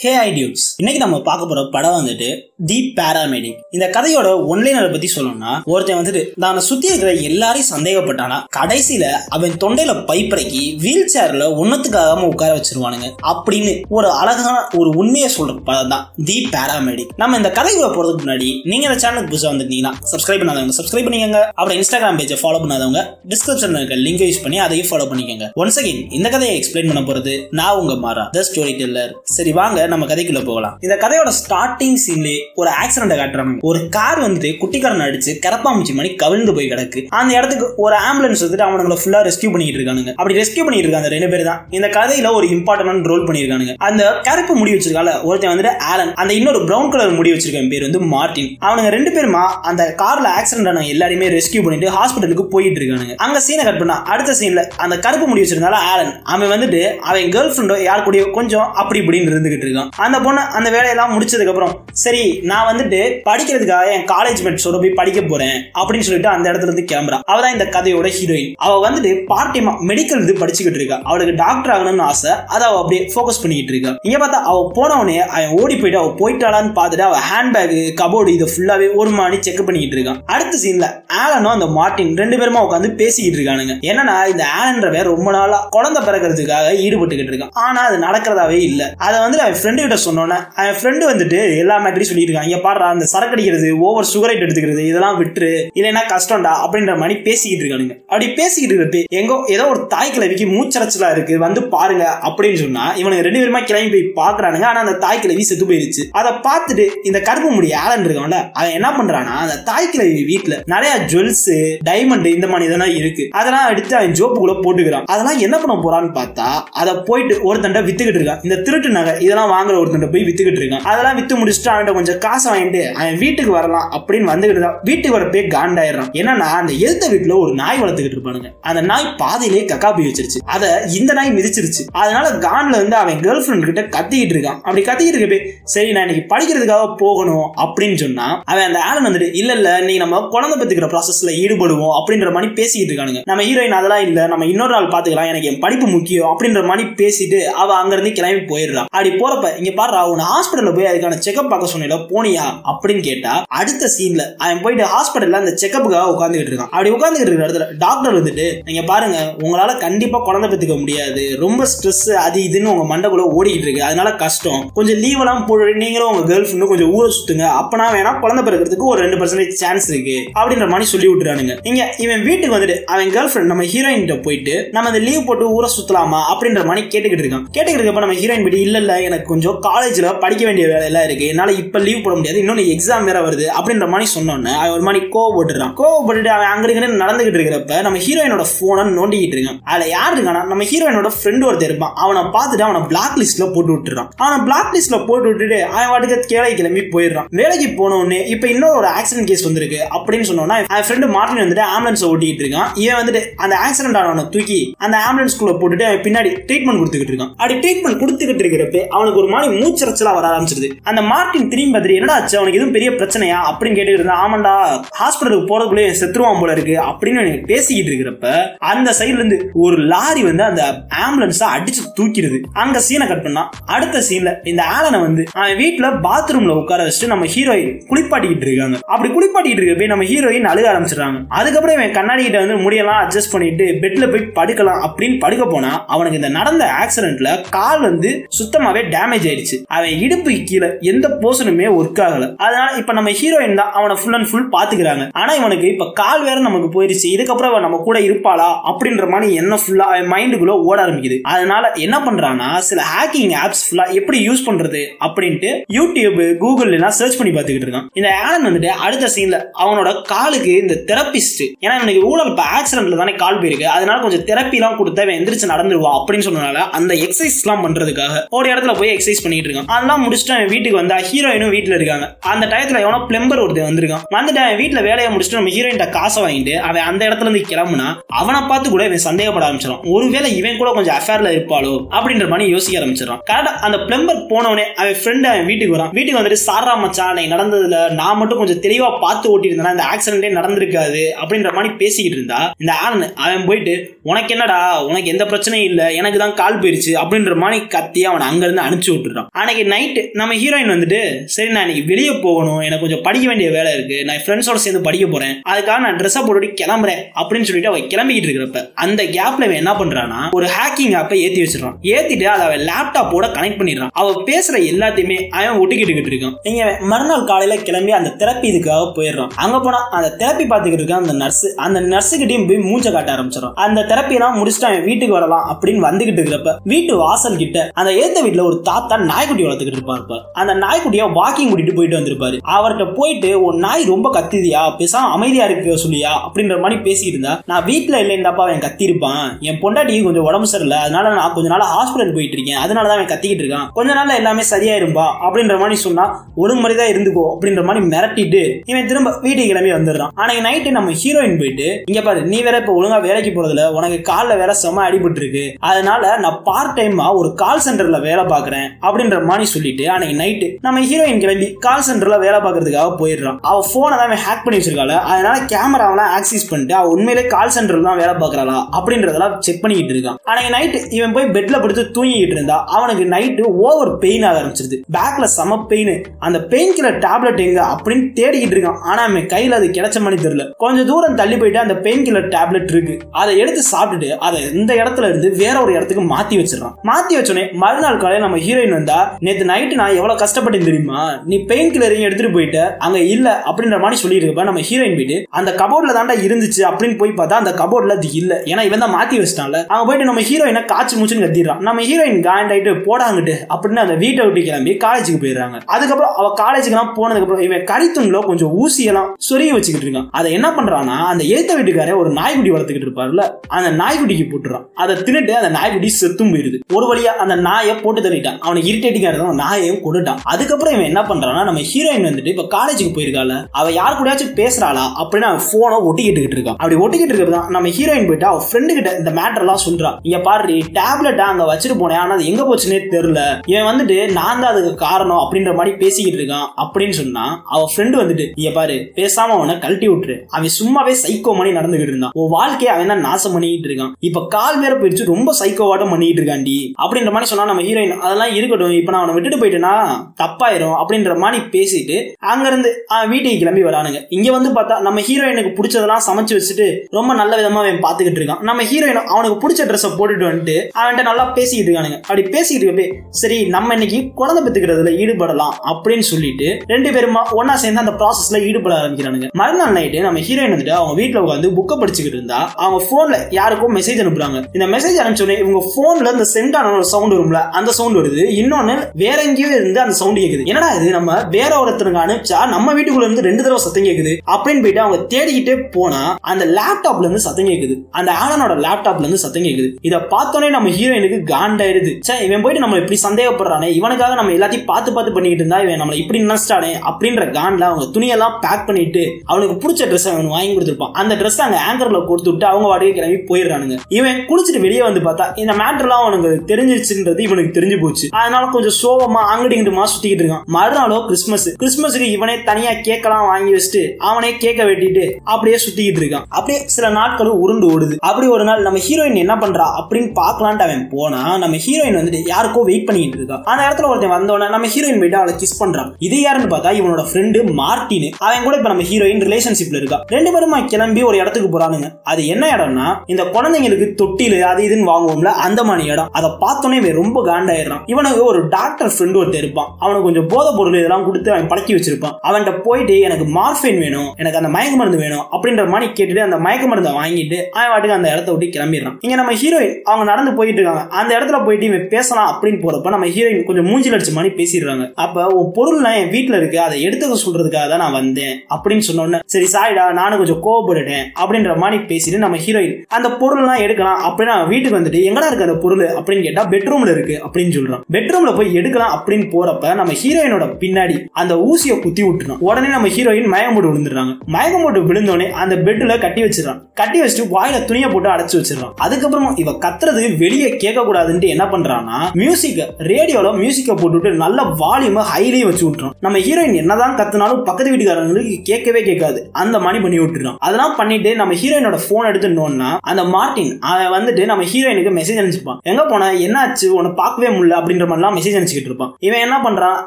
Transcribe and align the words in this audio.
ஹே 0.00 0.10
ஐடியூட்ஸ் 0.18 0.64
இன்னைக்கு 0.76 1.04
நம்ம 1.04 1.22
பார்க்க 1.22 1.46
போற 1.46 1.68
படம் 1.70 1.94
வந்துட்டு 1.94 2.40
தி 2.66 2.92
பேராமெடிக் 2.96 3.56
இந்த 3.70 3.86
கதையோட 3.86 4.28
ஒன்லைனரை 4.52 4.90
பத்தி 4.90 5.12
சொல்லணும்னா 5.16 5.64
ஒருத்தன் 5.64 5.98
வந்துட்டு 5.98 6.28
நான் 6.34 6.60
சுத்தி 6.60 6.86
இருக்கிற 6.86 7.12
எல்லாரையும் 7.12 7.70
சந்தேகப்பட்டானா 7.70 8.36
கடைசியில 8.56 9.04
அவன் 9.28 9.50
தொண்டையில 9.50 9.94
பைப்படைக்கி 10.10 10.78
வீல் 10.78 11.10
சேர்ல 11.14 11.48
ஒன்னத்துக்காகாம 11.62 12.20
உட்கார 12.20 12.60
வச்சிருவானுங்க. 12.60 13.08
அப்படின்னு 13.32 13.82
ஒரு 13.88 14.10
அழகான 14.10 14.68
ஒரு 14.76 14.90
உண்மையை 14.90 15.30
சொல்ற 15.38 15.64
படம் 15.64 15.88
தான் 15.88 16.12
தி 16.24 16.48
பேராமெடிக் 16.52 17.10
நம்ம 17.16 17.36
இந்த 17.36 17.52
கதைக்குள்ள 17.56 17.88
போறதுக்கு 17.96 18.24
முன்னாடி 18.24 18.60
நீங்க 18.64 18.92
இந்த 18.92 19.10
சேனலுக்கு 19.10 19.32
புதுசாக 19.34 19.52
வந்துருந்தீங்கன்னா 19.52 19.92
சப்ஸ்கிரைப் 20.12 20.44
பண்ணாதவங்க 20.44 20.76
சப்ஸ்கிரைப் 20.80 21.08
பண்ணிக்கங்க. 21.08 21.42
அப்புறம் 21.54 21.80
இன்ஸ்டாகிராம் 21.80 22.22
பேஜை 22.22 22.38
ஃபாலோ 22.42 22.62
பண்ணாதவங்க 22.62 23.02
டிஸ்கிரிப்ஷன்ல 23.28 23.76
இருக்க 23.76 23.94
லிங்க் 23.94 24.24
யூஸ் 24.28 24.42
பண்ணி 24.42 24.58
அதையும் 24.58 24.86
ஃபாலோ 24.86 25.08
பண்ணிக்கோங்க. 25.10 25.48
ஒன்ஸ் 25.56 25.80
அகைன் 25.82 26.12
இந்த 26.12 26.28
கதையை 26.28 26.54
எக்ஸ்பிளைன் 26.60 26.94
பண்ண 26.94 27.12
போறது 27.12 27.46
நான் 27.50 27.76
உங்க 27.76 27.94
மாறா 27.94 28.28
த 28.32 28.46
ஸ்டோரி 28.52 28.76
டெல்லர் 28.76 29.20
சரி 29.24 29.52
வாங்க 29.52 29.86
நம்ம 29.92 30.06
கதைக்குள்ள 30.10 30.42
போகலாம். 30.50 30.74
இந்த 30.86 30.94
கதையோட 31.04 31.32
ஸ்டார்டிங் 31.40 31.98
சீன்லயே 32.04 32.38
ஒரு 32.60 32.70
ஆக்சிடென்ட் 32.82 33.16
காட்டுறாங்க 33.20 33.54
ஒரு 33.70 33.80
கார் 33.96 34.20
வந்துட்டு 34.24 34.50
குட்டிக்காரன் 34.62 35.04
அடிச்சு 35.06 35.34
கரப்பாம்பூச்சி 35.46 35.94
மணி 35.98 36.10
கவிழ்ந்து 36.22 36.54
போய் 36.58 36.70
கிடக்கு. 36.72 37.02
அந்த 37.20 37.32
இடத்துக்கு 37.38 37.66
ஒரு 37.84 37.96
ஆம்புலன்ஸ் 38.08 38.44
வந்துட்டு 38.44 38.66
அவனுங்களை 38.66 38.98
ஃபுல்லா 39.02 39.20
ரெஸ்கியூ 39.28 39.50
பண்ணிட்டு 39.54 39.78
இருக்கானுங்க. 39.80 40.12
அப்படி 40.18 40.36
ரெஸ்கியூ 40.40 40.64
பண்ணிட்டு 40.66 40.88
இருக்காங்க 40.88 41.10
ரெண்டு 41.16 41.30
பேர் 41.32 41.44
தான் 41.50 41.60
இந்த 41.78 41.90
கதையில 41.98 42.32
ஒரு 42.38 42.48
இம்பார்ட்டன்டான 42.56 43.04
ரோல் 43.12 43.26
பண்ணிருக்கானுங்க. 43.28 43.74
அந்த 43.88 44.02
கருப்பு 44.28 44.54
முடி 44.60 44.74
வச்சிருக்கால 44.74 45.12
ஒருத்தன் 45.28 45.52
வந்துட்டு 45.52 45.74
ஆலன். 45.92 46.12
அந்த 46.22 46.32
இன்னொரு 46.38 46.60
பிரவுன் 46.68 46.92
கலர் 46.94 47.16
முடி 47.18 47.32
வச்சிருக்கேன் 47.34 47.70
பேர் 47.74 47.86
வந்து 47.86 48.00
மார்டின். 48.14 48.50
அவனுங்க 48.66 48.90
ரெண்டு 48.96 49.12
பேருமா 49.16 49.44
அந்த 49.70 49.82
கார்ல 50.02 50.26
ஆக்சிடென்ட் 50.38 50.70
ஆனவங்க 50.72 50.94
எல்லாருமே 50.96 51.28
ரெஸ்கியூ 51.36 51.62
பண்ணிட்டு 51.66 51.94
ஹாஸ்பிட்டலுக்கு 51.96 52.46
போயிட்டு 52.54 52.80
இருக்கானுங்க. 52.80 53.14
அங்க 53.24 53.38
சீனை 53.46 53.64
கட் 53.68 53.80
பண்ணா 53.82 53.96
அடுத்த 54.12 54.36
சீன்ல 54.40 54.64
அந்த 54.84 54.94
கருப்பு 55.04 55.26
முடி 55.30 55.42
வச்சிருந்தால 55.44 55.78
ஆலன். 55.92 56.12
அவன் 56.34 56.52
வந்துட்டு 56.54 56.82
அவன் 57.10 57.32
கேர்ள் 57.34 57.52
ஃப்ரெண்டோ 57.54 57.76
யார் 57.88 58.04
கூடயோ 58.06 58.24
கொஞ்சம் 58.38 58.66
அப்படி 58.80 59.00
இப்படின்னு 59.02 59.32
இருந்துகிட்டு 59.32 59.66
இருக்கான். 59.66 59.77
அந்த 60.06 60.20
பொண்ணு 60.20 60.42
அந்த 60.58 60.70
வேலையெல்லாம் 60.70 61.12
முடிச்சதுக்கு 61.14 61.52
அப்புறம் 61.52 61.74
சரி 62.04 62.22
நான் 62.50 62.68
வந்துட்டு 62.70 63.00
படிக்கிறதுக்காக 63.28 63.86
என் 63.94 64.06
காலேஜ் 64.14 64.42
மெட்ஸோட 64.46 64.76
போய் 64.82 64.98
படிக்க 65.00 65.20
போறேன் 65.22 65.58
அப்படின்னு 65.78 66.06
சொல்லிட்டு 66.08 66.30
அந்த 66.34 66.46
இடத்துல 66.50 66.70
இருந்து 66.70 66.86
கிளம்புறா. 66.92 67.18
அவ 67.30 67.40
தான் 67.40 67.52
இந்த 67.52 67.66
கதையோட 67.76 68.08
ஹீரோயின் 68.18 68.52
அவ 68.66 68.74
வந்துட்டு 68.88 69.12
பார்ட் 69.26 69.54
டைமா 69.56 69.72
மெடிக்கல் 69.90 70.22
இது 70.22 70.34
படிச்சுக்கிட்டு 70.42 70.80
இருக்கா. 70.80 70.98
அவளுக்கு 71.04 71.34
டாக்டர் 71.44 71.74
ஆகணும்னு 71.76 72.06
ஆசை. 72.10 72.30
அதை 72.46 72.64
அவ 72.68 72.78
அப்படியே 72.80 73.02
ஃபோக்கஸ் 73.14 73.40
பண்ணிக்கிட்டு 73.42 73.74
இருக்கா. 73.74 73.92
இங்க 74.02 74.18
பார்த்தா 74.18 74.40
அவ 74.52 74.58
போனவனே 74.76 75.18
அவன் 75.18 75.54
ஓடி 75.60 75.76
போயிட்டு 75.76 76.00
அவ 76.02 76.14
போயிட்டாளான்னு 76.20 76.72
பார்த்துட்டு 76.78 77.06
அவ 77.08 77.18
ஹேண்ட்பேக் 77.30 77.76
கபோர்டு 78.00 78.32
இதை 78.36 78.48
ஃபுல்லாவே 78.52 78.88
ஒரு 78.94 79.10
மாடி 79.10 79.38
செக் 79.40 79.64
பண்ணிக்கிட்டு 79.66 79.98
இருக்கான் 79.98 80.20
அடுத்த 80.26 80.58
சீன்ல 80.64 80.86
ஆலனும் 81.22 81.54
அந்த 81.56 81.66
மார்டின் 81.78 82.16
ரெண்டு 82.16 82.36
பேருமா 82.36 82.62
உட்காந்து 82.66 82.90
பேசிக்கிட்டு 83.02 83.38
இருக்கானுங்க. 83.38 83.74
என்னன்னா 83.90 84.16
இந்த 84.32 84.44
ஆலன்றவன் 84.60 85.10
ரொம்ப 85.12 85.30
நாளா 85.30 85.66
குழந்தை 85.70 86.02
பிறக்கிறதுக்காக 86.02 86.66
ஈடுபட்டுக்கிட்டு 86.84 87.32
இருக்கான். 87.32 87.52
ஆனா 87.52 87.80
அது 87.80 87.96
நடக்கிறதாவே 87.98 88.58
இல்ல. 88.68 88.94
அதை 88.96 89.20
வந்து 89.20 89.40
அவன் 89.40 89.60
ஃப்ரெண்டு 89.68 89.84
கிட்ட 89.84 89.96
சொன்னோன்னே 90.04 90.36
என் 90.64 90.76
ஃப்ரெண்டு 90.76 91.04
வந்துட்டு 91.08 91.38
எல்லா 91.62 91.74
மேட்டரையும் 91.84 92.10
சொல்லியிருக்காங்க 92.10 92.48
இங்கே 92.48 92.60
பாடுறா 92.66 92.84
அந்த 92.92 93.06
சரக்கு 93.10 93.34
அடிக்கிறது 93.34 93.70
ஓவர் 93.86 94.06
சுகரைட் 94.12 94.44
எடுத்துக்கிறது 94.44 94.82
இதெல்லாம் 94.90 95.16
விட்டுரு. 95.18 95.50
இல்லைன்னா 95.78 96.02
கஷ்டம்டா 96.12 96.52
அப்படின்ற 96.64 96.92
மாதிரி 97.00 97.14
பேசிக்கிட்டு 97.26 97.62
இருக்கானுங்க. 97.64 97.94
அப்படி 98.10 98.26
பேசிக்கிட்டு 98.38 98.74
இருக்கிறது 98.74 99.00
எங்கோ 99.20 99.36
ஏதோ 99.54 99.64
ஒரு 99.72 99.80
தாய் 99.94 100.12
கிழவிக்கு 100.14 100.46
மூச்சரைச்சலா 100.52 101.10
இருக்கு 101.16 101.34
வந்து 101.44 101.62
பாருங்க 101.74 102.04
அப்படின்னு 102.28 102.60
சொன்னா 102.62 102.84
இவனுக்கு 103.00 103.26
ரெண்டு 103.26 103.42
பேருமா 103.42 103.60
கிளம்பி 103.70 103.92
போய் 103.94 104.06
பாக்குறானுங்க. 104.20 104.66
ஆனா 104.70 104.80
அந்த 104.84 104.94
தாய் 105.04 105.20
கிழவி 105.24 105.44
செத்து 105.50 105.68
போயிருச்சு. 105.70 106.06
அதை 106.20 106.32
பார்த்துட்டு 106.46 106.86
இந்த 107.10 107.20
கருப்பு 107.28 107.50
முடி 107.56 107.70
ஆலன் 107.82 108.06
இருக்கான்ல 108.08 108.38
அவன் 108.60 108.74
என்ன 108.78 108.94
பண்றானா 109.00 109.36
அந்த 109.44 109.58
தாய் 109.68 109.90
கிழவி 109.92 110.24
வீட்டுல 110.32 110.58
நிறைய 110.74 110.94
ஜுவல்ஸ் 111.12 111.46
டைமண்ட் 111.90 112.30
இந்த 112.36 112.50
மாதிரி 112.54 112.68
இதெல்லாம் 112.70 112.94
இருக்கு. 113.02 113.26
அதெல்லாம் 113.42 113.68
எடுத்து 113.74 113.94
அவன் 114.00 114.16
ஜோப்புக்குள்ள 114.22 114.56
போட்டுக்கிறான். 114.64 115.06
அதெல்லாம் 115.12 115.44
என்ன 115.48 115.58
பண்ண 115.64 115.78
போறான்னு 115.84 116.12
பார்த்தா 116.18 116.48
அதை 116.80 116.96
போயிட்டு 117.10 117.36
ஒருத்தண்ட 117.50 117.84
வித்துக்கிட்டு 117.90 118.22
இருக்கான். 118.22 118.42
இந்த 118.48 118.58
திருட்டு 118.66 118.96
நகை 118.98 119.14
இதெல்லாம் 119.28 119.54
வாங்குற 119.58 119.78
ஒருத்தன் 119.80 120.10
போய் 120.10 120.24
வித்துக்கிட்டு 120.24 120.62
இருக்கான். 120.62 120.86
அதெல்லாம் 120.92 121.14
வித்து 121.14 121.36
முடிச்சுட்டு 121.36 121.70
அவன்கிட்ட 121.72 121.92
கொஞ்சம் 121.92 122.18
காசு 122.18 122.46
வாங்கிட்டு 122.50 122.82
அவன் 122.92 123.18
வீட்டுக்கு 123.18 123.52
வரலாம் 123.52 123.86
அப்படின்னு 123.98 124.30
வந்துகிட்டு 124.32 124.60
தான் 124.60 124.78
வீட்டுக்கு 124.82 125.30
போய் 125.34 125.46
காண்டாயிடுறான். 125.56 126.10
என்னன்னா 126.20 126.46
அந்த 126.60 126.72
எழுத்த 126.84 127.04
வீட்டுல 127.12 127.38
ஒரு 127.38 127.54
நாய் 127.54 127.80
வளர்த்துக்கிட்டு 127.82 128.16
இருப்பானுங்க. 128.18 128.50
அந்த 128.60 128.80
நாய் 128.80 129.06
பாதையிலே 129.16 129.62
கக்கா 129.72 129.90
போய் 129.96 130.08
வச்சிருச்சு. 130.08 130.40
அதை 130.54 130.68
இந்த 131.00 131.12
நாய் 131.12 131.32
மிதிச்சிருச்சு. 131.38 131.82
அதனால 131.92 132.26
கான்ல 132.46 132.74
வந்து 132.82 132.96
அவன் 132.96 133.20
கேர்ள் 133.24 133.42
ஃபிரெண்ட் 133.44 133.68
கிட்ட 133.68 133.82
கத்திக்கிட்டு 133.96 134.34
இருக்கான். 134.36 134.58
அப்படி 134.66 134.84
கத்திக்கிட்டு 134.88 135.18
இருக்கப்பே 135.18 135.40
சரி 135.74 135.92
நான் 135.92 136.08
இன்னைக்கு 136.08 136.30
படிக்கிறதுக்காக 136.34 136.86
போகணும் 136.96 137.46
அப்படின்னு 137.64 137.98
சொன்னா 138.04 138.26
அவன் 138.44 138.66
அந்த 138.68 138.80
ஆளன் 138.88 139.06
வந்துட்டு 139.06 139.28
இல்ல 139.32 139.52
இல்ல 139.52 139.80
நீ 139.80 139.96
நம்ம 139.96 140.20
குழந்தை 140.34 140.54
பத்துக்கிற 140.58 140.88
ப்ராசஸ்ல 140.94 141.32
ஈடுபடுவோம் 141.42 141.94
அப்படின்ற 141.98 142.32
மாதிரி 142.36 142.52
பேசிக்கிட்டு 142.52 142.92
இருக்கானுங்க. 142.92 143.22
நம்ம 143.24 143.42
ஹீரோயின் 143.42 143.76
அதெல்லாம் 143.78 144.04
இல்ல 144.08 144.26
நம்ம 144.26 144.46
இன்னொரு 144.52 144.72
நாள் 144.76 144.92
பாத்துக்கலாம் 144.94 145.30
எனக்கு 145.32 145.50
என் 145.50 145.62
படிப்பு 145.64 145.86
முக்கியம் 145.86 146.30
அப்படின்ற 146.32 146.60
மாதிரி 146.66 146.86
பேசிட்டு 147.00 147.38
அவ 147.62 147.74
அங்க 147.74 147.92
இருந்து 147.94 148.12
கிளம்பி 148.12 148.42
போயிடுறான் 148.52 148.88
அப்படி 148.94 149.10
அப்ப 149.38 149.54
இங்க 149.58 149.70
பாரு 149.70 150.10
உன் 150.10 150.24
ஹாஸ்பிட்டல்ல 150.32 150.74
போய் 150.74 150.84
அதுக்கான 150.84 151.18
செக்அப் 151.26 151.48
பார்க்க 151.48 151.72
சொன்னீங்க 151.72 151.96
போனியா? 152.12 152.46
அப்படின்னு 152.68 153.02
கேட்டா 153.02 153.32
அடுத்த 153.48 153.86
சீன்ல 153.98 154.22
அவன் 154.36 154.62
போயிட்டு 154.62 154.84
ஹாஸ்பிட்டல்ல 154.84 155.38
அந்த 155.40 155.52
செக்அப்புக்காக 155.62 156.06
உட்காந்துக்கிட்டு 156.14 156.50
இருக்கான். 156.52 156.72
அப்படி 156.74 156.90
உட்காந்துக்கிட்டு 156.90 157.28
இருக்கிற 157.28 157.46
இடத்துல 157.46 157.66
டாக்டர் 157.78 158.14
வந்துட்டு 158.14 158.46
நீங்க 158.64 158.82
பாருங்க 158.82 159.18
உங்களால 159.38 159.78
கண்டிப்பா 159.78 160.18
குழந்தை 160.18 160.48
பெற்றுக்க 160.50 160.78
முடியாது. 160.78 161.36
ரொம்ப 161.38 161.66
ஸ்ட்ரெஸ் 161.72 162.10
அது 162.12 162.40
இதுன்னு 162.40 162.72
உங்க 162.74 162.96
மண்டக்குள்ள 162.96 163.26
ஓடிக்கிட்டு 163.38 163.66
இருக்கு. 163.66 163.82
அதனால 163.82 164.12
கஷ்டம். 164.14 164.70
கொஞ்சம் 164.74 164.96
லீவ் 164.96 165.18
எல்லாம் 165.18 165.46
போடு 165.46 165.74
நீங்களும் 165.74 166.12
உங்க 166.12 166.34
கேர்ள் 166.34 166.46
ஃப்ரெண்டும் 166.48 166.72
கொஞ்சம் 166.72 166.92
ஊரை 166.92 167.10
சுத்துங்க. 167.16 167.46
அப்பனா 167.60 167.86
வேணா 167.96 168.20
குழந்தை 168.20 168.42
பிறக்கிறதுக்கு 168.44 168.88
ஒரு 168.92 169.00
ரெண்டு 169.00 169.16
பர்சன்டேஜ் 169.16 169.58
சான்ஸ் 169.62 169.88
இருக்கு 169.92 170.16
அப்படின்ற 170.40 170.68
மாதிரி 170.68 170.84
சொல்லி 170.84 171.08
விட்டுறானுங்க. 171.08 171.56
இங்க 171.62 171.94
இவன் 171.98 172.24
வீட்டுக்கு 172.24 172.56
வந்துட்டு 172.56 172.84
அவன் 172.84 173.08
கேர்ள் 173.08 173.30
ஃப்ரெண்ட் 173.32 173.52
நம்ம 173.52 173.62
ஹீரோயின் 173.62 174.22
போயிட்டு 174.22 174.68
நம்ம 174.72 174.88
அந்த 174.88 175.00
லீவ் 175.00 175.26
போட்டு 175.26 175.50
ஊரை 175.50 175.70
சுத்தலாமா 175.76 176.20
அப்படின்ற 176.32 176.64
மாதிரி 176.64 176.86
கேட்டுக்கிட்டு 176.86 177.24
இருக்கான். 177.24 177.44
கேட்டுக்கிட்டு 177.54 177.82
இருக்கப்ப 177.82 178.04
நம்ம 178.04 178.18
ஹீரோயின் 178.20 178.44
போயிட்டு 178.44 178.60
இல்ல 178.60 178.78
இல்ல 178.78 179.02
எனக்கு 179.02 179.27
கொஞ்சம் 179.32 179.58
காலேஜில் 179.68 180.08
படிக்க 180.24 180.42
வேண்டிய 180.48 180.66
வேலையெல்லாம் 180.72 181.06
இருக்கு. 181.08 181.26
என்னால் 181.32 181.54
இப்போ 181.62 181.78
லீவ் 181.86 182.02
போட 182.04 182.14
முடியாது. 182.16 182.38
இன்னொன்று 182.42 182.64
எக்ஸாம் 182.74 183.06
வேற 183.08 183.18
வருது. 183.26 183.46
அப்படின்ற 183.58 183.88
மாதிரி 183.92 184.08
சொன்னோன்னே 184.16 184.52
அவன் 184.60 184.74
ஒரு 184.76 184.84
மாதிரி 184.88 185.00
கோவப்பட்டுறான். 185.14 185.72
கோவப்பட்டுட்டு 185.80 186.32
அவன் 186.36 186.50
அங்கே 186.52 186.74
இங்க 186.74 186.86
நடந்துகிட்டு 187.04 187.38
இருக்கிறப்ப 187.38 187.80
நம்ம 187.86 187.98
ஹீரோயினோட 188.06 188.44
ஃபோனை 188.52 188.82
நோண்டிக்கிட்டு 188.98 189.36
இருக்கான். 189.36 189.58
அதில் 189.72 189.92
யார் 189.96 190.14
இருக்கானா 190.16 190.42
நம்ம 190.50 190.64
ஹீரோயினோட 190.70 191.10
ஃப்ரெண்ட் 191.18 191.46
ஒருத்தர் 191.48 191.70
இருப்பான். 191.70 191.94
அவனை 192.04 192.22
பார்த்துட்டு 192.36 192.64
அவனை 192.66 192.80
பிளாக் 192.92 193.16
லிஸ்ட்ல 193.20 193.46
போட்டு 193.54 193.72
விட்டுறான். 193.74 194.08
அவனை 194.22 194.38
பிளாக் 194.48 194.72
லிஸ்ட்ல 194.76 194.98
போட்டு 195.08 195.28
விட்டுட்டு 195.30 195.58
அவன் 195.64 195.90
வாட்டுக்கு 195.92 196.18
கேளை 196.32 196.50
கிளம்பி 196.60 196.84
போயிடுறான். 196.94 197.28
வேலைக்கு 197.40 197.68
போனோடனே 197.80 198.20
இப்போ 198.34 198.48
இன்னொரு 198.54 198.76
ஒரு 198.80 198.88
ஆக்சிடென்ட் 198.98 199.30
கேஸ் 199.30 199.46
வந்திருக்கு 199.48 199.80
அப்படின்னு 199.98 200.28
சொன்னோன்னா 200.30 200.56
அவன் 200.72 200.86
ஃப்ரெண்டு 200.88 201.08
மார்டின் 201.16 201.42
வந்துட்டு 201.44 201.64
ஆம்புலன்ஸை 201.74 202.08
ஓட்டிக்கிட்டு 202.12 202.44
இருக்கான். 202.44 202.68
இவன் 202.84 202.98
வந்துட்டு 203.00 203.22
அந்த 203.44 203.54
ஆக்சிடென்ட் 203.66 204.00
ஆனவனை 204.02 204.26
தூக்கி 204.36 204.60
அந்த 204.86 204.96
ஆம்புலன்ஸ்குள்ளே 205.08 205.56
போட்டுட்டு 205.62 205.86
அவன் 205.88 206.04
பின்னாடி 206.06 206.32
ட்ரீட்மெண்ட் 206.48 206.80
கொடுத்துக்கிட்டு 206.82 207.14
இருக்கான். 207.14 207.32
அப்படி 207.40 207.56
ட்ரீட்மெண்ட் 207.64 208.00
கொடுத்துக்கிட்டு 208.02 208.44
இருக்கிறப்ப 208.44 208.86
அவனுக்கு 208.96 209.17
ஒரு 209.18 209.28
மாதிரி 209.32 209.60
மூச்சரச்சலா 209.60 210.14
வர 210.14 210.26
ஆரம்பிச்சிருது. 210.28 210.68
அந்த 210.82 211.02
மார்டின் 211.02 211.48
திரும்பி 211.48 211.72
பதிரி 211.72 211.94
என்னடா 211.94 212.14
ஆச்சு? 212.20 212.38
அவனுக்கு 212.38 212.60
எதுவும் 212.60 212.76
பெரிய 212.78 212.90
பிரச்சனையா? 212.90 213.38
அப்படின்னு 213.50 213.78
கேட்டு 213.78 213.92
இருந்தா 213.92 214.16
ஆமாண்டா 214.24 214.54
ஹாஸ்பிட்டலுக்கு 215.00 215.48
போறதுக்குள்ளே 215.50 215.86
செத்துருவான் 216.00 216.40
போல 216.40 216.52
இருக்கு. 216.52 216.74
அப்படின்னு 216.90 217.20
எனக்கு 217.24 217.46
பேசிக்கிட்டு 217.46 217.92
இருக்கிறப்ப 217.92 218.56
அந்த 218.72 218.94
சைட்ல 218.98 219.18
இருந்து 219.20 219.50
ஒரு 219.54 219.76
லாரி 219.76 220.22
வந்து 220.22 220.42
அந்த 220.42 220.62
ஆம்புலன்ஸ் 221.02 221.42
அடிச்சு 221.54 221.82
தூக்கிடுது. 222.00 222.38
அங்க 222.52 222.82
சீனை 222.88 223.08
கட் 223.08 223.22
பண்ணா 223.22 223.50
அடுத்த 223.66 224.02
சீன்ல 224.10 224.46
இந்த 224.48 224.62
ஆலனை 224.62 225.00
வந்து 225.00 225.24
அவன் 225.32 225.56
வீட்டுல 225.56 225.86
பாத்ரூம்ல 226.06 226.48
உட்கார 226.48 226.86
வச்சுட்டு 226.86 227.06
நம்ம 227.06 227.26
ஹீரோயின் 227.26 227.72
குளிப்பாட்டிக்கிட்டு 227.90 228.46
இருக்காங்க. 228.46 228.78
அப்படி 228.86 229.12
குளிப்பாட்டிட்டு 229.12 229.62
இருக்கப்ப 229.62 229.86
நம்ம 229.86 230.04
ஹீரோயின் 230.04 230.48
அழுக 230.52 230.66
ஆரம்பிச்சிடுறாங்க. 230.72 231.20
அதுக்கப்புறம் 231.28 231.76
இவன் 231.76 231.92
கண்ணாடி 231.92 232.22
கிட்ட 232.22 232.38
வந்து 232.38 232.70
முடியெல்லாம் 232.70 233.00
அட்ஜஸ்ட் 233.04 233.32
பண்ணிட்டு 233.32 233.64
பெட்ல 233.64 234.10
போய் 234.10 234.36
படுக்கலாம் 234.38 234.88
அப்படின்னு 234.88 235.18
படுக்க 235.18 235.46
போனா 235.46 235.84
அவனுக்கு 235.86 236.18
இந்த 236.18 236.28
நடந்த 236.28 236.70
ஆக்சிடென்ட்ல 236.82 237.28
கால் 237.50 237.80
வந்து 237.80 238.26
சுத்தமாவே 238.38 238.82
டேமேஜ் 238.94 239.07
டேமேஜ் 239.08 239.26
ஆயிடுச்சு. 239.30 239.56
அவன் 239.66 239.98
இடுப்பு 239.98 240.32
கீழே 240.44 240.68
எந்த 240.80 241.08
போர்ஷனுமே 241.20 241.66
ஒர்க் 241.80 242.00
ஆகல. 242.06 242.36
அதனால 242.36 242.76
இப்ப 242.76 242.92
நம்ம 242.92 243.10
ஹீரோயின் 243.10 243.54
தான் 243.54 243.72
அவனை 243.72 243.96
ஃபுல் 244.02 244.12
அண்ட் 244.12 244.30
ஃபுல் 244.30 244.48
பாத்துக்கிறாங்க. 244.52 245.08
ஆனா 245.12 245.32
இவனுக்கு 245.32 245.68
இப்ப 245.68 245.92
கால் 245.92 246.24
வேற 246.24 246.40
நமக்கு 246.40 246.68
போயிருச்சு. 246.76 247.06
இதுக்கப்புறம் 247.14 247.52
அவன் 247.52 247.60
நம்ம 247.60 247.80
கூட 247.84 247.98
இருப்பாளா 247.98 248.48
அப்படின்ற 248.70 249.10
மாதிரி 249.10 249.34
என்ன 249.34 249.58
ஃபுல்லா 249.62 249.86
அவன் 249.90 250.10
மைண்டுக்குள்ள 250.10 250.50
ஓட 250.50 250.86
ஆரம்பிக்குது. 250.86 251.20
அதனால 251.20 251.72
என்ன 251.74 251.98
பண்றான்னா 251.98 252.56
சில 252.56 252.82
ஹேக்கிங் 252.94 253.34
ஆப்ஸ் 253.44 253.64
ஃபுல்லா 253.66 253.92
எப்படி 253.92 254.28
யூஸ் 254.28 254.46
பண்றது 254.46 254.82
அப்படின்ட்டு 255.04 255.52
யூடியூப் 255.72 256.36
கூகுள் 256.36 256.72
எல்லாம் 256.72 256.90
சர்ச் 256.90 257.18
பண்ணி 257.18 257.32
பார்த்துக்கிட்டு 257.38 257.68
இருக்கான். 257.68 257.86
இந்த 257.92 258.16
ஆலன் 258.16 258.46
வந்துட்டு 258.46 258.66
அடுத்த 258.66 259.10
சீன்ல 259.16 259.44
அவனோட 259.64 260.02
காலுக்கு 260.02 260.52
இந்த 260.56 260.74
தெரபிஸ்ட் 260.86 261.44
ஏன்னா 261.60 261.76
இவனுக்கு 261.80 262.02
ஊழல் 262.02 262.30
இப்ப 262.30 262.44
ஆக்சிடென்ட்ல 262.58 262.96
தானே 262.96 263.12
கால் 263.12 263.40
போயிருக்கு. 263.40 263.62
அதனால 263.62 264.00
கொஞ்சம் 264.00 264.26
தெரப்பி 264.30 264.52
எல்லாம் 264.52 264.78
கொடுத்தா 264.78 265.06
எந்திரிச்சு 265.18 265.52
நடந்துருவா 265.52 265.90
அப்படின்னு 265.98 266.26
சொன்னனால 266.26 266.58
அந்த 266.78 266.94
எக்ஸசைஸ் 266.94 267.38
எல்லாம் 267.44 267.62
பண்றதுக்காக 267.64 268.14
ஒரு 268.28 268.46
இடத்துல 268.52 268.72
போய் 268.78 268.97
எக்ஸசைஸ் 268.98 269.24
பண்ணிட்டு 269.24 269.50
இருக்கான். 269.50 269.70
அதெல்லாம் 269.76 270.04
முடிச்சுட்டு 270.06 270.34
அவன் 270.36 270.52
வீட்டுக்கு 270.54 270.80
வந்தா 270.80 270.98
ஹீரோயினும் 271.10 271.52
வீட்டுல 271.56 271.78
இருக்காங்க. 271.80 272.06
அந்த 272.32 272.44
டயத்துல 272.52 272.82
எவனோ 272.86 273.00
பிளம்பர் 273.10 273.42
ஒருத்தர் 273.44 273.68
வந்திருக்கான். 273.70 274.04
வந்துட்டு 274.16 274.42
அவன் 274.44 274.58
வீட்டுல 274.62 274.82
வேலையை 274.88 275.08
முடிச்சுட்டு 275.14 275.40
நம்ம 275.40 275.52
ஹீரோயின் 275.56 275.84
காசை 275.98 276.20
வாங்கிட்டு 276.24 276.54
அவன் 276.68 276.86
அந்த 276.90 277.02
இடத்துல 277.08 277.26
இருந்து 277.26 277.42
கிளம்புனா 277.50 277.86
அவனை 278.20 278.40
பார்த்து 278.50 278.68
கூட 278.72 278.82
இவன் 278.88 279.04
சந்தேகப்பட 279.06 279.44
ஆரம்பிச்சிடும் 279.48 279.82
ஒருவேளை 279.94 280.28
இவன் 280.38 280.58
கூட 280.60 280.70
கொஞ்சம் 280.78 280.96
அஃபேர்ல 280.98 281.28
இருப்பாளோ 281.36 281.72
அப்படின்ற 281.96 282.26
மாதிரி 282.32 282.50
யோசிக்க 282.54 282.80
ஆரம்பிச்சிடறான் 282.80 283.20
கரெக்டா 283.30 283.52
அந்த 283.66 283.78
பிளம்பர் 283.88 284.20
போனவனே 284.32 284.64
அவன் 284.80 284.98
ஃப்ரெண்ட் 285.00 285.26
அவன் 285.30 285.48
வீட்டுக்கு 285.50 285.74
வரான். 285.76 285.92
வீட்டுக்கு 285.96 286.20
வந்துட்டு 286.20 286.40
சாரா 286.46 286.74
மச்சான் 286.82 287.10
அன்னைக்கு 287.10 287.34
நடந்ததுல 287.34 287.78
நான் 288.00 288.18
மட்டும் 288.20 288.40
கொஞ்சம் 288.40 288.62
தெளிவா 288.66 288.88
பார்த்து 289.04 289.30
ஓட்டி 289.32 289.52
அந்த 289.54 289.74
இந்த 289.76 289.86
ஆக்சிடென்டே 289.92 290.30
நடந்திருக்காது 290.38 291.02
அப்படின்ற 291.22 291.52
மாதிரி 291.56 291.70
பேசிக்கிட்டு 291.82 292.18
இருந்தா 292.18 292.40
இந்த 292.62 292.72
ஆளன் 292.84 293.06
அவன் 293.24 293.46
போயிட்டு 293.48 293.74
உனக்கு 294.10 294.34
என்னடா 294.36 294.58
உனக்கு 294.90 295.12
எந்த 295.14 295.24
பிரச்சனையும் 295.24 295.68
இல்ல 295.70 295.82
எனக்கு 296.00 296.18
தான் 296.18 296.36
கால் 296.42 296.60
போயிருச்சு 296.62 296.92
அப்படின்ற 297.02 297.34
மாதிரி 297.44 297.58
கத்தி 297.74 298.02
அவனை 298.10 298.26
அங்க 298.30 298.42
இருந்து 298.46 298.64
அனுப்பிச்சு 298.66 298.87
முடிச்சு 298.88 299.10
விட்டுறான் 299.10 299.26
அன்னைக்கு 299.30 299.64
நைட்டு 299.64 300.08
நம்ம 300.12 300.34
ஹீரோயின் 300.34 300.72
வந்துட்டு 300.74 301.24
சரி 301.24 301.50
நான் 301.50 301.66
இன்னைக்கு 301.66 301.86
வெளியே 301.86 302.12
போகணும். 302.12 302.58
எனக்கு 302.58 302.80
கொஞ்சம் 302.80 303.02
படிக்க 303.02 303.28
வேண்டிய 303.28 303.50
வேலை 303.50 303.74
இருக்கு. 303.74 304.04
நான் 304.04 304.16
ஃப்ரெண்ட்ஸோட 304.16 304.60
சேர்ந்து 304.64 304.82
படிக்க 304.82 305.06
போறேன். 305.06 305.34
அதுக்காக 305.48 305.78
நான் 305.78 305.96
ட்ரெஸ்ஸை 305.96 306.22
போட்டுட்டு 306.22 306.56
கிளம்புறேன். 306.62 307.02
அப்படின்னு 307.20 307.48
சொல்லிட்டு 307.48 307.68
அவன் 307.68 307.82
கிளம்பிக்கிட்டு 307.82 308.28
இருக்கிறப்ப 308.28 308.72
அந்த 308.74 309.02
கேப்ல 309.02 309.16
அவன் 309.16 309.50
என்ன 309.50 309.72
பண்றான்னா 309.72 310.20
ஒரு 310.30 310.46
ஹேக்கிங் 310.46 310.94
ஆப்பை 311.00 311.14
ஏத்தி 311.14 311.42
வச்சிடறான். 311.42 311.76
ஏத்திட்டு 311.82 312.24
அதை 312.24 312.46
அவன் 312.46 312.64
லேப்டாப்போட 312.68 313.26
கனெக்ட் 313.36 313.60
பண்ணிடுறான். 313.60 313.92
அவன் 313.92 314.24
பேசுற 314.24 314.56
எல்லாத்தையுமே 314.72 315.28
அவன் 315.28 315.58
ஒட்டிக்கிட்டு 315.60 315.96
இருக்கான். 315.98 316.34
நீங்க 316.42 316.76
மறுநாள் 316.80 317.24
காலையில 317.24 317.62
கிளம்பி 317.62 317.92
அந்த 317.92 318.10
தெரப்பி 318.18 318.46
இதுக்காக 318.52 318.92
போயிடுறான். 318.96 319.30
அங்க 319.36 319.60
போனா 319.60 319.88
அந்த 319.90 320.10
தெரப்பி 320.18 320.46
பாத்துக்கிட்டு 320.46 320.72
இருக்க 320.72 320.94
அந்த 320.94 321.12
நர்ஸ் 321.12 321.46
அந்த 321.56 321.80
நர்ஸுகிட்டையும் 321.80 322.46
போய் 322.48 322.56
மூச்சை 322.56 322.92
காட்ட 322.92 323.12
ஆரம்பிச்சிடும் 323.12 323.52
அந்த 323.54 323.80
தெரப்பி 323.80 324.12
எல்லாம் 324.12 324.36
முடிச்சுட்டு 324.38 324.68
அவன் 324.70 324.84
வீட்டுக்கு 324.84 325.14
வரலாம் 325.14 325.46
அப்படின்னு 325.50 325.86
வந்துகிட்டு 325.88 326.20
இருக்கிறப்ப 326.20 326.56
வீட்டு 326.64 326.96
வாசல் 326.96 327.36
கிட்ட 327.36 327.70
அந்த 327.72 327.90
ஏத்த 327.90 328.26
வீட்டுல 328.26 328.42
ஒரு 328.42 328.60
தாத்தா 328.78 328.96
நாய்க்குட்டி 328.96 329.44
வளர்த்துக்கிட்டு 329.44 329.78
இருப்பாரு 329.78 330.20
அந்த 330.32 330.54
நாய்க்குட்டிய 330.54 331.04
வாக்கிங் 331.18 331.48
கூட்டிட்டு 331.50 331.74
போயிட்டு 331.74 331.98
வந்திருப்பாரு. 331.98 332.36
அவர்கிட்ட 332.56 332.94
போயிட்டு 332.94 333.42
ஒரு 333.44 333.58
நாய் 333.58 333.84
ரொம்ப 333.84 334.08
கத்துதியா? 334.12 334.62
பேசாம 334.78 335.10
அமைதியா 335.10 335.44
இருக்க 335.44 335.76
சொல்லியா? 335.84 336.12
அப்படின்ற 336.26 336.60
மாதிரி 336.60 336.80
பேசிட்டு 336.80 337.12
இருந்தா. 337.12 337.40
நான் 337.46 337.64
வீட்டுல 337.64 337.96
இல்லைண்டாப்பா 338.04 338.44
அவன் 338.46 338.58
கத்திருப்பான். 338.58 339.40
என் 339.40 339.60
பொண்டாட்டிக்கு 339.62 340.02
கொஞ்சம் 340.02 340.22
உடம்பு 340.22 340.46
சரியில்லை. 340.46 340.78
அதனால 340.78 341.14
நான் 341.14 341.34
கொஞ்ச 341.34 341.48
நாள் 341.48 341.64
ஹாஸ்பிட்டல் 341.72 342.14
போயிட்டு 342.14 342.36
இருக்கேன். 342.38 342.60
அதனாலதான் 342.64 342.98
அவன் 342.98 343.12
கத்திக்கிட்டு 343.12 343.44
இருக்கான். 343.44 343.68
கொஞ்ச 343.72 343.94
நாள் 343.94 344.14
எல்லாமே 344.14 344.42
சரியாயிரும்பா? 344.50 345.06
அப்படின்ற 345.26 345.56
மாதிரி 345.58 345.74
சொன்னா 345.74 346.26
ஒழுங்கு 346.34 346.62
மாதிரி 346.62 346.78
தான் 346.80 346.92
இருந்துக்கோ. 346.94 347.26
அப்படின்ற 347.34 347.64
மாதிரி 347.64 347.84
மிரட்டிட்டு 347.86 348.60
இவன் 348.64 348.86
திரும்ப 348.86 349.18
வீட்டுக்கு 349.20 349.52
கிளம்பி 349.52 349.72
வந்துடுறான். 349.72 350.12
அன்னைக்கு 350.14 350.44
நைட்டு 350.48 350.72
நம்ம 350.72 350.90
ஹீரோயின் 350.90 351.38
போயிட்டு 351.38 351.82
இங்க 351.86 352.00
பாரு 352.00 352.22
நீ 352.22 352.42
வேற 352.42 352.56
இப்ப 352.56 352.82
ஒழுங்கா 352.82 353.00
வேலைக்கு 353.02 353.30
போறதுல 353.30 353.70
உனக்கு 353.70 354.12
கால்ல 354.12 354.36
வேற 354.38 354.52
செம 354.54 354.82
அடிபட்டு 354.88 355.16
இருக்கு 355.16 355.44
அதனால 355.58 356.16
நான் 356.18 356.40
பார்ட் 356.44 356.78
டைமா 356.78 357.14
ஒரு 357.14 357.34
கால் 357.34 357.62
சென்டர்ல 357.66 358.00
வேலை 358.00 358.24
பாக்குறேன் 358.24 358.67
அப்படின்ற 358.86 359.18
மாதிரி 359.30 359.44
சொல்லிட்டு 359.54 359.84
அன்னைக்கு 359.94 360.16
நைட்டு 360.22 360.48
நம்ம 360.60 360.80
ஹீரோயின் 360.90 361.22
கிளம்பி 361.24 361.48
கால் 361.66 361.86
சென்டர்ல 361.88 362.18
வேலை 362.24 362.38
பார்க்கறதுக்காக 362.46 362.90
போயிடுறான். 363.00 363.38
அவ 363.50 363.66
போனை 363.72 363.94
எல்லாமே 363.98 364.16
ஹேக் 364.26 364.44
பண்ணி 364.44 364.58
வச்சிருக்காள். 364.58 364.94
அதனால 365.12 365.36
கேமராவெல்லாம் 365.52 366.12
ஆக்சிஸ் 366.18 366.48
பண்ணிட்டு 366.50 366.74
அவ 366.80 366.88
உண்மையிலே 366.96 367.26
கால் 367.34 367.54
சென்டர்ல 367.56 367.88
தான் 367.88 368.00
வேலை 368.02 368.14
பார்க்கறாளா 368.22 368.56
அப்படின்றதெல்லாம் 368.78 369.38
செக் 369.46 369.62
பண்ணிக்கிட்டு 369.62 369.94
இருக்கான். 369.94 370.18
அன்னைக்கு 370.30 370.52
நைட்டு 370.56 370.92
இவன் 370.98 371.12
போய் 371.12 371.32
பெட்ல 371.36 371.60
படுத்து 371.60 371.84
தூங்கிட்டு 371.96 372.36
இருந்தா 372.38 372.58
அவனுக்கு 372.76 373.04
நைட்டு 373.14 373.44
ஓவர் 373.66 373.92
பெயின் 374.04 374.26
ஆக 374.28 374.40
ஆரம்பிச்சிருது. 374.40 374.78
பேக்ல 374.96 375.28
செம 375.36 375.60
பெயின் 375.72 375.94
அந்த 376.26 376.38
பெயின் 376.52 376.74
கில்லர் 376.76 376.98
டேப்லெட் 377.06 377.40
எங்க 377.46 377.60
அப்படின்னு 377.72 378.04
தேடிக்கிட்டு 378.18 378.56
இருக்கான். 378.56 378.80
ஆனா 378.90 379.00
அவன் 379.08 379.28
கையில 379.34 379.58
அது 379.60 379.66
கிடைச்ச 379.76 379.98
மாதிரி 380.04 380.18
தெரியல. 380.24 380.44
கொஞ்சம் 380.64 380.88
தூரம் 380.90 381.18
தள்ளி 381.20 381.36
போயிட்டு 381.36 381.60
அந்த 381.64 381.76
பெயின் 381.86 382.04
கில்லர் 382.06 382.28
டேப்லெட் 382.34 382.70
இருக்கு. 382.74 382.94
அதை 383.20 383.32
எடுத்து 383.42 383.62
சாப்பிட்டுட்டு 383.72 384.10
அதை 384.26 384.40
இந்த 384.60 384.72
இடத்துல 384.82 385.08
இருந்து 385.10 385.30
வேற 385.42 385.54
ஒரு 385.62 385.72
இடத்துக்கு 385.76 386.04
மாத்தி 386.14 386.36
வச்சிடறான். 386.40 386.74
மாத்தி 386.90 387.14
வச்சோடனே 387.18 387.44
மறுநாள் 387.62 388.00
காலையில 388.02 388.24
நம்ம 388.26 388.40
ஹீரோ 388.46 388.57
ஹீரோயின் 388.58 388.76
வந்தா 388.78 389.16
நேத்து 389.18 389.44
நைட்டு 389.44 389.74
நான் 389.74 389.94
எவ்வளவு 389.94 390.20
கஷ்டப்பட்டேன் 390.24 390.64
தெரியுமா? 390.68 391.20
நீ 391.24 391.36
பெயின் 391.38 391.70
கில்லரையும் 391.72 392.06
எடுத்துட்டு 392.08 392.32
போயிட்டு. 392.32 392.62
அங்க 392.78 392.98
இல்ல 392.98 393.42
அப்படின்ற 393.46 393.80
மாதிரி 393.80 393.96
சொல்லியிருக்கப்ப 394.02 394.44
நம்ம 394.44 394.60
ஹீரோயின் 394.60 394.96
போயிட்டு 394.98 395.26
அந்த 395.30 395.50
கபோர்ட்ல 395.52 395.92
தாண்டா 395.98 396.14
இருந்துச்சு 396.26 396.62
அப்படின்னு 396.70 396.96
போய் 396.98 397.10
பார்த்தா 397.10 397.38
அந்த 397.42 397.50
கபோர்ட்ல 397.50 397.96
அது 397.96 398.12
இல்ல. 398.12 398.42
ஏன்னா 398.44 398.62
இவன் 398.62 398.78
தான் 398.78 398.94
மாத்தி 398.94 399.16
வச்சிட்டான்ல. 399.20 399.66
அங்க 399.66 399.84
போயிட்டு 399.84 400.08
நம்ம 400.10 400.20
ஹீரோயினை 400.20 400.64
காய்ச்சி 400.64 400.96
மூச்சுன்னு 401.00 401.24
கத்திடுறான். 401.24 401.60
நம்ம 401.60 401.82
ஹீரோயின் 401.82 402.20
காண்ட் 402.28 402.52
ஆயிட்டு 402.54 402.74
போடாங்கிட்டு 402.88 403.36
அப்படின்னு 403.54 403.84
அந்த 403.84 403.94
வீட்டை 403.94 404.24
விட்டு 404.26 404.42
கிளம்பி 404.42 404.74
காலேஜுக்கு 404.86 405.22
போயிடுறாங்க. 405.24 405.60
அதுக்கப்புறம் 405.64 406.14
அவ 406.16 406.34
காலேஜுக்கு 406.42 406.76
போனதுக்கு 406.98 407.26
அப்புறம் 407.26 407.44
இவன் 407.48 407.64
கரித்துண்டுல 407.72 408.24
கொஞ்சம் 408.26 408.52
ஊசியெல்லாம் 408.62 409.10
சொருகி 409.28 409.52
வச்சுக்கிட்டு 409.56 409.88
இருக்கான். 409.88 410.08
அதை 410.10 410.32
என்ன 410.32 410.50
பண்றான்னா 410.50 410.96
அந்த 411.12 411.24
எழுத்த 411.24 411.58
வீட்டுக்காரே 411.58 411.96
ஒரு 411.96 412.10
நாய்க்குட்டி 412.10 412.50
வளர்த்துக்கிட்டு 412.50 412.88
இருப்பாருல 412.88 413.24
அந்த 413.46 413.84
நாய்க்குட்டிக்கு 413.84 414.26
போட்டுறான். 414.32 414.66
அதை 414.74 414.96
தின்னுட்டு 414.96 415.30
அந்த 415.30 415.48
நாய்க்குட்டி 415.48 415.90
செத்தும் 416.00 416.32
போயிருது. 416.34 416.58
ஒரு 416.72 416.84
வழியா 416.90 417.12
அந்த 417.24 417.34
நாயை 417.34 417.74
போட்டு 417.74 418.00
தள்ளிட்டான். 418.00 418.37
அவனை 418.46 418.62
இரிட்டேட்டிங்கா 418.70 419.10
இருந்தான் 419.10 419.40
நாயையும் 419.44 419.82
கொண்டுட்டான். 419.84 420.20
அதுக்கப்புறம் 420.32 420.74
இவன் 420.76 420.88
என்ன 420.90 421.02
பண்றான்னா 421.10 421.42
நம்ம 421.48 421.62
ஹீரோயின் 421.70 422.08
வந்துட்டு 422.08 422.32
இப்ப 422.34 422.46
காலேஜுக்கு 422.56 422.92
போயிருக்காள். 422.96 423.34
அவ 423.60 423.66
யார் 423.80 423.98
கூடயாச்சும் 423.98 424.34
பேசுறாளா 424.40 424.84
அப்படின்னு 425.00 425.28
அவன் 425.30 425.46
போனை 425.52 425.78
ஒட்டிக்கிட்டு 425.88 426.36
இருக்கான். 426.36 426.58
அப்படி 426.60 426.78
ஒட்டிக்கிட்டு 426.84 427.12
இருக்கிறது 427.14 427.54
நம்ம 427.56 427.72
ஹீரோயின் 427.78 428.08
போயிட்டு 428.10 428.28
அவ 428.30 428.42
ஃப்ரெண்டு 428.48 428.76
கிட்ட 428.78 428.90
இந்த 429.00 429.12
மேட்டர் 429.20 429.44
எல்லாம் 429.44 429.62
சொல்றான் 429.66 429.96
இங்க 430.08 430.20
பாரு 430.28 430.56
டேப்லெட் 430.78 431.22
அங்க 431.30 431.44
வச்சுட்டு 431.50 431.78
போனேன். 431.82 432.00
ஆனா 432.02 432.14
அது 432.18 432.28
எங்க 432.32 432.42
போச்சுன்னே 432.48 432.80
தெரியல. 432.96 433.22
இவன் 433.52 433.68
வந்துட்டு 433.70 433.96
நான் 434.18 434.40
தான் 434.42 434.52
அதுக்கு 434.52 434.72
காரணம் 434.86 435.22
அப்படின்ற 435.24 435.52
மாதிரி 435.58 435.72
பேசிக்கிட்டு 435.82 436.20
இருக்கான் 436.20 436.46
அப்படின்னு 436.64 436.96
சொன்னா 437.00 437.24
அவ 437.54 437.62
ஃப்ரெண்டு 437.72 437.96
வந்துட்டு 438.02 438.26
இங்க 438.40 438.52
பாரு 438.58 438.76
பேசாம 438.98 439.34
அவனை 439.38 439.54
கழட்டி 439.64 439.88
விட்டுரு. 439.90 440.16
அவன் 440.36 440.56
சும்மாவே 440.60 440.94
சைக்கோ 441.04 441.32
மணி 441.38 441.50
நடந்துகிட்டு 441.58 441.92
இருந்தான். 441.94 442.14
உன் 442.20 442.32
வாழ்க்கையை 442.36 442.70
அவன் 442.74 442.92
தான் 442.92 443.04
நாசம் 443.08 443.34
பண்ணிக்கிட்டு 443.34 443.68
இருக்கான். 443.70 443.92
இப்ப 444.08 444.24
கால் 444.36 444.58
மேல 444.62 444.74
போயிடுச்சு 444.80 445.12
ரொம்ப 445.14 445.30
சைக்கோவாட்டம் 445.40 445.92
பண்ணிட்டு 445.94 446.20
இருக்காண்டி 446.20 446.56
அப்படின்ற 446.82 447.12
மாதிரி 447.14 447.30
சொன்னா 447.30 447.48
நம்ம 447.50 447.64
ஹீரோயின் 447.68 447.94
அதெல்லாம் 448.06 448.27
இருக்கட்டும். 448.34 448.70
இப்ப 448.70 448.92
நான் 448.92 449.02
அவனை 449.02 449.14
விட்டுட்டு 449.14 449.40
போயிட்டேன்னா 449.40 449.74
தப்பாயிரும் 450.22 450.76
அப்படின்ற 450.80 451.18
மாதிரி 451.18 451.38
பேசிட்டு 451.54 451.96
அங்கேருந்து 452.32 452.70
அவன் 452.86 453.08
வீட்டுக்கு 453.08 453.38
கிளம்பி 453.38 453.62
வரானுங்க. 453.62 454.00
இங்க 454.08 454.32
வந்து 454.32 454.50
பார்த்தா 454.50 454.80
நம்ம 454.80 455.00
ஹீரோயினுக்கு 455.00 455.52
பிடிச்சதெல்லாம் 455.58 456.04
சமைச்சு 456.06 456.36
வச்சுட்டு 456.38 456.66
ரொம்ப 456.90 457.14
நல்ல 457.14 457.32
விதமா 457.40 457.60
அவன் 457.64 457.82
பாத்துக்கிட்டு 457.86 458.20
இருக்கான். 458.20 458.40
நம்ம 458.40 458.62
ஹீரோயின் 458.62 459.02
அவனுக்கு 459.04 459.36
பிடிச்ச 459.44 459.66
ட்ரெஸ்ஸை 459.68 459.90
போட்டுட்டு 459.98 460.28
வந்துட்டு 460.30 460.56
அவன்கிட்ட 460.78 461.02
நல்லா 461.02 461.24
பேசிக்கிட்டு 461.24 461.72
இருக்கானுங்க. 461.72 461.98
அப்படி 462.00 462.22
பேசிக்கிட்டு 462.22 462.66
இருக்கப்பே 462.66 462.94
சரி 463.10 463.46
நம்ம 463.48 463.72
இன்னைக்கு 463.72 464.10
குழந்தை 464.14 464.40
பெற்றுக்கிறதுல 464.44 464.92
ஈடுபடலாம் 465.02 465.54
அப்படின்னு 465.70 466.06
சொல்லிட்டு 466.12 466.58
ரெண்டு 466.66 466.90
பேருமா 466.90 467.22
ஒன்னா 467.32 467.54
சேர்ந்து 467.54 467.80
அந்த 467.80 467.94
ப்ராசஸ்ல 468.00 468.40
ஈடுபட 468.42 468.74
ஆரம்பிக்கிறானுங்க. 468.74 469.28
மறுநாள் 469.32 469.72
நைட்டு 469.72 470.00
நம்ம 470.00 470.20
ஹீரோயின் 470.20 470.54
வந்துட்டு 470.54 470.74
அவங்க 470.78 471.02
வீட்டுல 471.02 471.22
உட்காந்து 471.24 471.54
புக்கை 471.58 471.76
படிச்சுக்கிட்டு 471.80 472.18
இருந்தா 472.20 472.52
அவங்க 472.56 472.78
போன்ல 472.90 473.18
யாருக்கும் 473.30 473.76
மெசேஜ் 473.76 474.02
அனுப்புறாங்க. 474.04 474.44
இந்த 474.52 474.66
மெசேஜ் 474.66 474.98
அனுப்பிச்சோடனே 475.02 475.38
இவங்க 475.38 475.60
போன்ல 475.76 476.12
இந்த 476.12 476.26
சென்டான 476.34 476.72
ஒரு 476.74 476.84
சவுண்ட் 476.84 477.14
வரும்ல 477.14 477.40
அந்த 477.58 477.70
சவுண்ட் 477.72 477.98
வருது. 477.98 478.17
இன்னொன்னு 478.22 478.88
வேற 478.94 479.22
எங்கேயோ 479.22 479.46
இருந்து 479.46 479.80
அந்த 479.80 479.94
சவுண்ட் 479.94 480.18
கேக்குது. 480.18 480.44
என்னடா 480.44 480.68
இது? 480.68 480.90
நம்ம 480.90 481.24
வேற 481.24 481.64
ஒருத்தருக்கு 481.64 481.96
அனுப்பிச்சா 482.04 482.48
நம்ம 482.48 482.74
வீட்டுக்குள்ள 482.74 483.02
இருந்து 483.02 483.20
ரெண்டு 483.20 483.42
தடவை 483.42 483.58
சத்தம் 483.58 483.84
கேக்குது. 483.84 484.16
அப்படின்னு 484.26 484.60
போயிட்டு 484.60 484.80
அவங்க 484.80 485.16
தேடிக்கிட்டே 485.16 485.70
போனா 485.70 486.16
அந்த 486.20 486.46
லேப்டாப்ல 486.46 486.98
இருந்து 486.98 487.20
சத்தம் 487.20 487.48
கேக்குது. 487.48 487.78
அந்த 487.90 488.12
ஆனனோட 488.12 488.56
லேப்டாப்ல 488.56 488.98
இருந்து 488.98 489.18
சத்தம் 489.18 489.42
கேக்குது. 489.42 489.72
இதை 489.80 489.98
பார்த்தோன்னே 489.98 490.50
நம்ம 490.50 490.68
ஹீரோயினுக்கு 490.68 491.34
காண்டாயிடுது. 491.34 491.96
சே 492.00 492.24
இவன் 492.24 492.42
போயிட்டு 492.42 492.68
நம்ம 492.68 492.76
இப்படி 492.76 493.00
சந்தேகப்படுறானே. 493.08 493.74
இவனுக்காக 493.74 494.14
நம்ம 494.14 494.32
எல்லாத்தையும் 494.32 494.64
பார்த்து 494.64 494.92
பார்த்து 494.92 495.12
பண்ணிக்கிட்டு 495.12 495.44
இருந்தா 495.44 495.58
இவன் 495.58 495.80
நம்மளை 495.80 495.94
இப்படி 495.94 496.20
நினைச்சிட்டானே 496.20 496.72
அப்படின்ற 496.90 497.26
காண்ட்ல 497.26 497.60
அவங்க 497.60 498.00
துணியெல்லாம் 498.00 498.38
பேக் 498.40 498.66
பண்ணிட்டு 498.66 499.20
அவனுக்கு 499.24 499.68
பிடிச்ச 499.68 499.76
ட்ரெஸ் 499.76 500.12
அவன் 500.12 500.26
வாங்கி 500.26 500.56
கொடுத்துருப்பான். 500.56 500.90
அந்த 500.90 501.14
ட்ரெஸ் 501.14 501.40
அங்க 501.40 501.58
ஆங்கர்ல 501.72 502.06
கொடுத்து 502.06 502.30
விட்டு 502.30 502.46
அவங்க 502.46 502.66
வாடகை 502.66 502.92
கிளம்பி 502.92 503.16
போயிடுறானுங்க. 503.16 503.78
இவன் 503.88 504.26
குளிச்சுட்டு 504.28 504.60
வெளியே 504.60 504.82
வந்து 504.82 505.00
பார்த்தா 505.00 505.38
இந்த 505.38 505.52
மேட்டர்லாம் 505.52 506.04
அவனுக்கு 506.04 506.56
தெரிஞ்சிருச்சுன்றது 506.56 507.18
இவனுக்கு 507.18 507.60
தெரிஞ்சு 507.60 507.80
போச்சு. 507.80 508.07
அதனால 508.10 508.46
கொஞ்சம் 508.46 508.76
சோகமா 508.82 509.18
அங்கிட்டு 509.18 509.56
இங்கிட்டுமா 509.58 509.86
சுத்திக்கிட்டு 509.92 510.22
இருக்கான். 510.22 510.44
மறுநாளோ 510.52 511.04
கிறிஸ்மஸ். 511.04 511.56
கிறிஸ்மஸுக்கு 511.58 512.00
இவனே 512.00 512.42
தனியா 512.42 512.70
கேக்கெல்லாம் 512.70 513.26
வாங்கி 513.26 513.52
வச்சுட்டு 513.52 513.96
அவனே 513.96 514.36
கேக்க 514.36 514.64
வெட்டிட்டு 514.64 515.16
அப்படியே 515.24 515.58
சுத்திக்கிட்டு 515.66 516.02
இருக்கான். 516.02 516.24
அப்படியே 516.28 516.62
சில 516.66 516.88
நாட்களும் 516.88 517.40
உருண்டு 517.40 517.80
ஓடுது. 517.80 517.96
அப்படி 517.98 518.26
ஒரு 518.26 518.44
நாள் 518.44 518.62
நம்ம 518.62 518.78
ஹீரோயின் 518.78 519.14
என்ன 519.14 519.34
பண்றா 519.34 519.66
அப்படின்னு 519.80 520.12
பாக்கலான்ட்டு 520.20 520.66
அவன் 520.68 520.88
போனா 520.90 521.38
நம்ம 521.38 521.56
ஹீரோயின் 521.56 521.98
வந்துட்டு 521.98 522.22
யாருக்கோ 522.26 522.62
வெயிட் 522.62 522.86
பண்ணிட்டு 522.86 523.16
இருக்கா. 523.16 523.42
அந்த 523.44 523.62
இடத்துல 523.64 523.88
ஒருத்தன் 523.88 524.10
வந்தோடனே 524.10 524.48
நம்ம 524.48 524.66
ஹீரோயின் 524.66 524.98
போயிட்டு 524.98 525.16
அவளை 525.16 525.34
கிஸ் 525.34 525.62
பண்றான். 525.62 525.92
இது 525.98 526.20
யாருன்னு 526.20 526.56
பார்த்தா 526.56 526.60
இவனோட 526.60 527.04
ஃப்ரெண்டு 527.12 527.52
மார்டின். 527.52 528.14
அவன் 528.18 528.42
கூட 528.42 528.56
இப்ப 528.56 528.68
நம்ம 528.68 528.82
ஹீரோயின் 528.82 529.24
ரிலேஷன்ஷிப்ல 529.28 529.76
இருக்கா. 529.76 530.04
ரெண்டு 530.06 530.30
பேருமா 530.32 530.66
கிளம்பி 530.66 531.02
ஒரு 531.02 531.16
இடத்துக்கு 531.16 531.58
போறானுங்க. 531.58 531.90
அது 532.02 532.26
என்ன 532.26 532.50
இடம்னா 532.56 532.96
இந்த 533.06 533.22
குழந்தைங்களுக்கு 533.22 533.86
தொட்டிலு 534.02 534.40
அது 534.40 534.62
இதுன்னு 534.62 534.88
வாங்குவோம்ல 534.88 535.24
அந்த 535.24 535.64
மாதிரி 535.64 535.86
இடம். 535.88 536.08
அதை 536.12 536.30
பார்த்தோன்னே 536.30 536.92
ரொம்ப 536.92 537.24
காண்டாயிடுறான் 537.24 537.82
இவனுக்கு 537.98 538.24
ஒரு 538.24 538.48
டாக்டர் 538.48 538.92
ஃப்ரெண்டு 538.98 539.16
ஒருத்தர் 539.16 539.34
இருப்பான். 539.34 539.74
அவனுக்கு 539.78 540.04
கொஞ்சம் 540.04 540.26
போதை 540.28 540.54
பொருள் 540.56 540.76
இதெல்லாம் 540.76 541.04
கொடுத்து 541.04 541.32
அவன் 541.32 541.48
பழக்கி 541.48 541.74
வச்சிருப்பான். 541.74 542.16
அவன்கிட்ட 542.22 542.62
போயிட்டு 542.62 542.98
எனக்கு 542.98 543.24
மார்ஃபின் 543.24 543.78
வேணும். 543.78 544.14
எனக்கு 544.16 544.38
அந்த 544.38 544.48
மயக்க 544.48 544.76
மருந்து 544.76 544.98
வேணும். 544.98 545.24
அப்படின்ற 545.32 545.68
மாதிரி 545.68 545.92
கேட்டுட்டு 545.92 546.18
அந்த 546.18 546.38
மயக்க 546.38 546.66
மருந்தை 546.66 546.92
வாங்கிட்டு 546.92 547.42
அவன் 547.42 547.80
வாட்டுக்கு 547.80 547.92
அந்த 547.92 548.12
இடத்த 548.12 548.32
விட்டு 548.32 548.60
கிளம்பிடுறான். 548.60 548.96
இங்க 549.00 549.16
நம்ம 549.16 549.32
ஹீரோயின் 549.32 549.80
அவங்க 549.80 550.04
நடந்து 550.04 550.32
போயிட்டு 550.32 550.60
இருக்காங்க. 550.60 550.88
அந்த 550.88 551.18
இடத்துல 551.18 551.44
போயிட்டு 551.44 551.66
இவன் 551.66 551.88
பேசலாம் 551.88 552.42
அப்படின்னு 552.42 552.46
போறப்ப 552.46 552.88
நம்ம 552.88 553.06
ஹீரோயின் 553.06 553.44
கொஞ்சம் 553.44 553.66
மூஞ்சில் 553.66 553.96
அடிச்ச 553.96 554.12
மாதிரி 554.12 554.34
பேசிடுறாங்க. 554.34 554.92
அப்ப 554.94 555.26
உன் 555.26 555.52
பொருள்லாம் 555.54 555.94
என் 555.94 556.10
வீட்டுல 556.10 556.36
இருக்கு. 556.36 556.60
அதை 556.60 556.88
எடுத்துக்க 556.88 557.16
சொல்றதுக்காக 557.26 557.68
தான் 557.68 557.78
நான் 557.78 557.92
வந்தேன். 557.92 558.44
அப்படின்னு 558.54 558.80
சொன்னோன்னே 558.92 559.20
சரி 559.24 559.48
சாரிடா. 559.52 559.92
நானும் 559.92 560.18
கொஞ்சம் 560.18 560.44
கோவப்பட்டுட்டேன். 560.44 561.04
அப்படின்ற 561.24 561.56
மாதிரி 561.56 561.82
பேசிட்டு 561.82 562.16
நம்ம 562.16 562.36
ஹீரோயின் 562.36 562.82
அந்த 562.88 563.08
பொருள்லாம் 563.08 563.58
எடுக்கலாம். 563.58 564.18
அப்படின்னு 564.18 564.48
வீட்டுக்கு 564.48 564.78
வந்துட்டு 564.78 564.98
எங்கடா 565.02 565.26
இருக்கு 565.26 565.28
அந்த 565.28 565.54
பொருள்? 565.54 565.88
அப்படின்னு 565.88 566.22
கேட்டா 566.22 566.46
பெட்ரூம்ல 566.46 566.90
இருக்கு. 566.90 567.20
அப்படின்னு 567.26 567.56
சொல்றான். 567.58 567.86
பெட்ரூம்ல 567.92 568.36
போய் 568.36 568.54
எடுக்கலாம் 568.54 568.94
அப்படின்னு 568.94 569.26
போறப்ப 569.34 569.74
நம்ம 569.74 569.92
ஹீரோயினோட 569.92 570.46
பின்னாடி 570.62 570.96
அந்த 571.12 571.34
ஊசியை 571.34 571.80
குத்தி 571.80 572.02
விட்டுறோம். 572.02 572.36
உடனே 572.38 572.68
நம்ம 572.68 572.88
ஹீரோயின் 572.88 573.26
மயக்கம் 573.26 573.56
விழுந்துடுறாங்க. 573.56 574.12
மயக்கம் 574.26 574.62
போட்டு 574.62 574.80
விழுந்தோடனே 574.80 575.30
அந்த 575.30 575.54
பெட்ல 575.56 576.00
கட்டி 576.00 576.22
வச்சிடறான். 576.22 576.60
கட்டி 576.74 577.02
வச்சுட்டு 577.02 577.28
வாயில 577.36 577.64
துணியை 577.64 577.88
போட்டு 577.90 578.08
அடைச்சு 578.08 578.36
வச்சிடறான். 578.38 578.72
அதுக்கப்புறமா 578.84 579.38
இவ 579.38 579.50
கத்துறது 579.50 580.18
வெளியே 580.18 580.56
கேட்க 580.56 580.80
கூடாதுன்ட்டு 580.80 581.26
என்ன 581.26 581.44
பண்றான்னா 581.44 582.12
மியூசிக்க 582.12 582.74
ரேடியோல 582.78 583.36
மியூசிக்க 583.38 583.72
போட்டுட்டு 583.72 584.12
நல்ல 584.14 584.42
வால்யூம் 584.42 585.02
ஹைலையும் 585.12 585.48
வச்சு 585.50 585.70
விட்டுறோம். 585.70 585.94
நம்ம 586.00 586.18
ஹீரோயின் 586.18 586.54
என்னதான் 586.54 586.96
கத்துனாலும் 586.96 587.44
பக்கத்து 587.44 587.76
வீட்டுக்காரங்களுக்கு 587.76 588.42
கேட்கவே 588.42 588.82
கேட்காது. 588.82 589.28
அந்த 589.32 589.58
மணி 589.58 589.80
பண்ணி 589.80 589.98
விட்டுறான் 589.98 590.36
அதெல்லாம் 590.38 590.76
பண்ணிட்டு 590.76 591.16
நம்ம 591.16 591.34
ஹீரோயினோட 591.34 591.78
போன் 591.88 592.06
எடுத்துட்டோம்னா 592.06 592.70
அந்த 592.80 593.04
மார்டின் 593.04 593.58
அவன் 593.60 593.90
வந்துட்டு 593.96 594.24
நம்ம 594.24 594.44
ஹீரோயினுக்கு 594.44 594.94
மெசேஜ் 594.98 595.20
அனுப்பிச்சிருப்பான் 595.20 595.58
எங்க 595.62 595.84
போன 595.84 596.12
என்னாச்சு? 596.12 596.66
உன்னை 596.66 596.92
பார்க்கவே 596.96 597.36
முடியல 597.36 597.58
அப்படின்னு 597.60 597.76
அப்படின்ற 597.78 597.90
மாதிரிலாம் 597.90 598.16
மெசேஜ் 598.18 598.38
அனுப்பிச்சிட்டு 598.38 598.68
இருப்பான். 598.68 598.96
இவன் 598.98 599.20
என்ன 599.20 599.40
பண்றான்? 599.44 599.84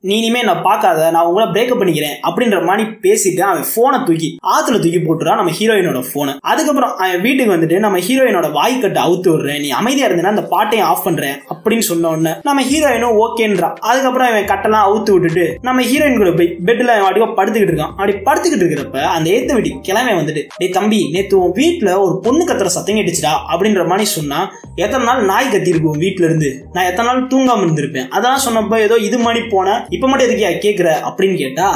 நீ 0.00 0.16
இனிமே 0.16 0.42
நான் 0.42 0.62
பார்க்காத 0.62 1.10
நான் 1.10 1.24
உங்களை 1.24 1.48
பிரேக்கப் 1.48 1.74
பண்ணிக்கிறேன். 1.74 2.16
அப்படின்ற 2.22 2.64
மாதிரி 2.64 2.88
பேசிட்டு 2.88 3.40
அவன் 3.40 3.64
போனை 3.74 3.98
தூக்கி 4.04 4.36
ஆத்துல 4.46 4.72
தூக்கி 4.72 4.98
போட்டுறான் 4.98 5.34
நம்ம 5.34 5.50
ஹீரோயினோட 5.50 6.04
போனை 6.12 6.34
அதுக்கப்புறம் 6.40 6.96
அவன் 6.96 7.20
வீட்டுக்கு 7.20 7.56
வந்துட்டு 7.56 7.78
நம்ம 7.78 7.98
ஹீரோயினோட 7.98 8.50
வாய்க்கட்டை 8.52 9.02
அவுத்து 9.02 9.30
விடுறேன். 9.34 9.60
நீ 9.60 9.68
அமைதியா 9.68 10.06
இருந்தேன்னா 10.06 10.34
அந்த 10.34 10.42
பாட்டையும் 10.42 10.86
ஆஃப் 10.86 11.04
பண்றேன். 11.04 11.36
அப்படின்னு 11.54 11.78
சொன்ன 11.78 12.08
உடனே 12.08 12.30
நம்ம 12.42 12.62
ஹீரோயினும் 12.62 13.16
ஓகேன்றான் 13.24 13.74
அதுக்கப்புறம் 13.74 14.28
அவன் 14.28 14.44
கட்டெல்லாம் 14.44 14.84
அவுத்து 14.88 15.12
விட்டுட்டு 15.12 15.58
நம்ம 15.62 15.82
ஹீரோயின் 15.82 16.16
கூட 16.16 16.30
போய் 16.30 16.56
பெட்ல 16.64 16.90
வாட்டிக்கோ 17.06 17.24
படுத்துக்கிட்டு 17.36 17.72
இருக்கான். 17.72 17.94
அப்படி 17.98 18.12
படுத்துக்கிட்டு 18.12 18.62
இருக்கிறப்ப 18.62 19.02
அந்த 19.02 19.30
ஏத்த 19.30 19.52
வீட்டு 19.52 19.80
கிழமை 19.82 20.14
வந்துட்டு 20.14 20.46
டேய் 20.56 20.68
தம்பி 20.68 21.08
நேத்து 21.10 21.42
உன் 21.42 21.52
வீட்டுல 21.52 21.98
ஒரு 21.98 22.20
பொண்ணு 22.22 22.44
கத்துற 22.44 22.64
சத்தம் 22.64 22.96
கேட்டுச்சுடா. 22.96 23.32
அப்படின்ற 23.52 23.86
மாதிரி 23.86 24.04
சொன்னா 24.04 24.52
எத்தனை 24.74 25.06
நாள் 25.06 25.24
நாய் 25.24 25.48
கத்தி 25.48 25.68
இருக்கும் 25.68 26.00
வீட்டுல 26.00 26.24
இருந்து? 26.24 26.66
நான் 26.72 26.84
எத்தனை 26.84 27.12
நாள் 27.12 27.26
தூங்காம 27.26 27.64
வந்திருப்பேன். 27.76 28.08
அதெல்லாம் 28.16 28.44
சொன்னப்ப 28.46 28.80
ஏதோ 28.86 28.98
இது 29.08 29.18
மாதிரி 29.26 29.42
போனேன் 29.54 29.80
இப்ப 29.96 30.08
மட்டும் 30.08 30.28
எதுக்கியா 30.28 30.52
கேட்குற 30.66 30.88
அப்படின்னு 31.10 31.36
கேட்டா 31.44 31.68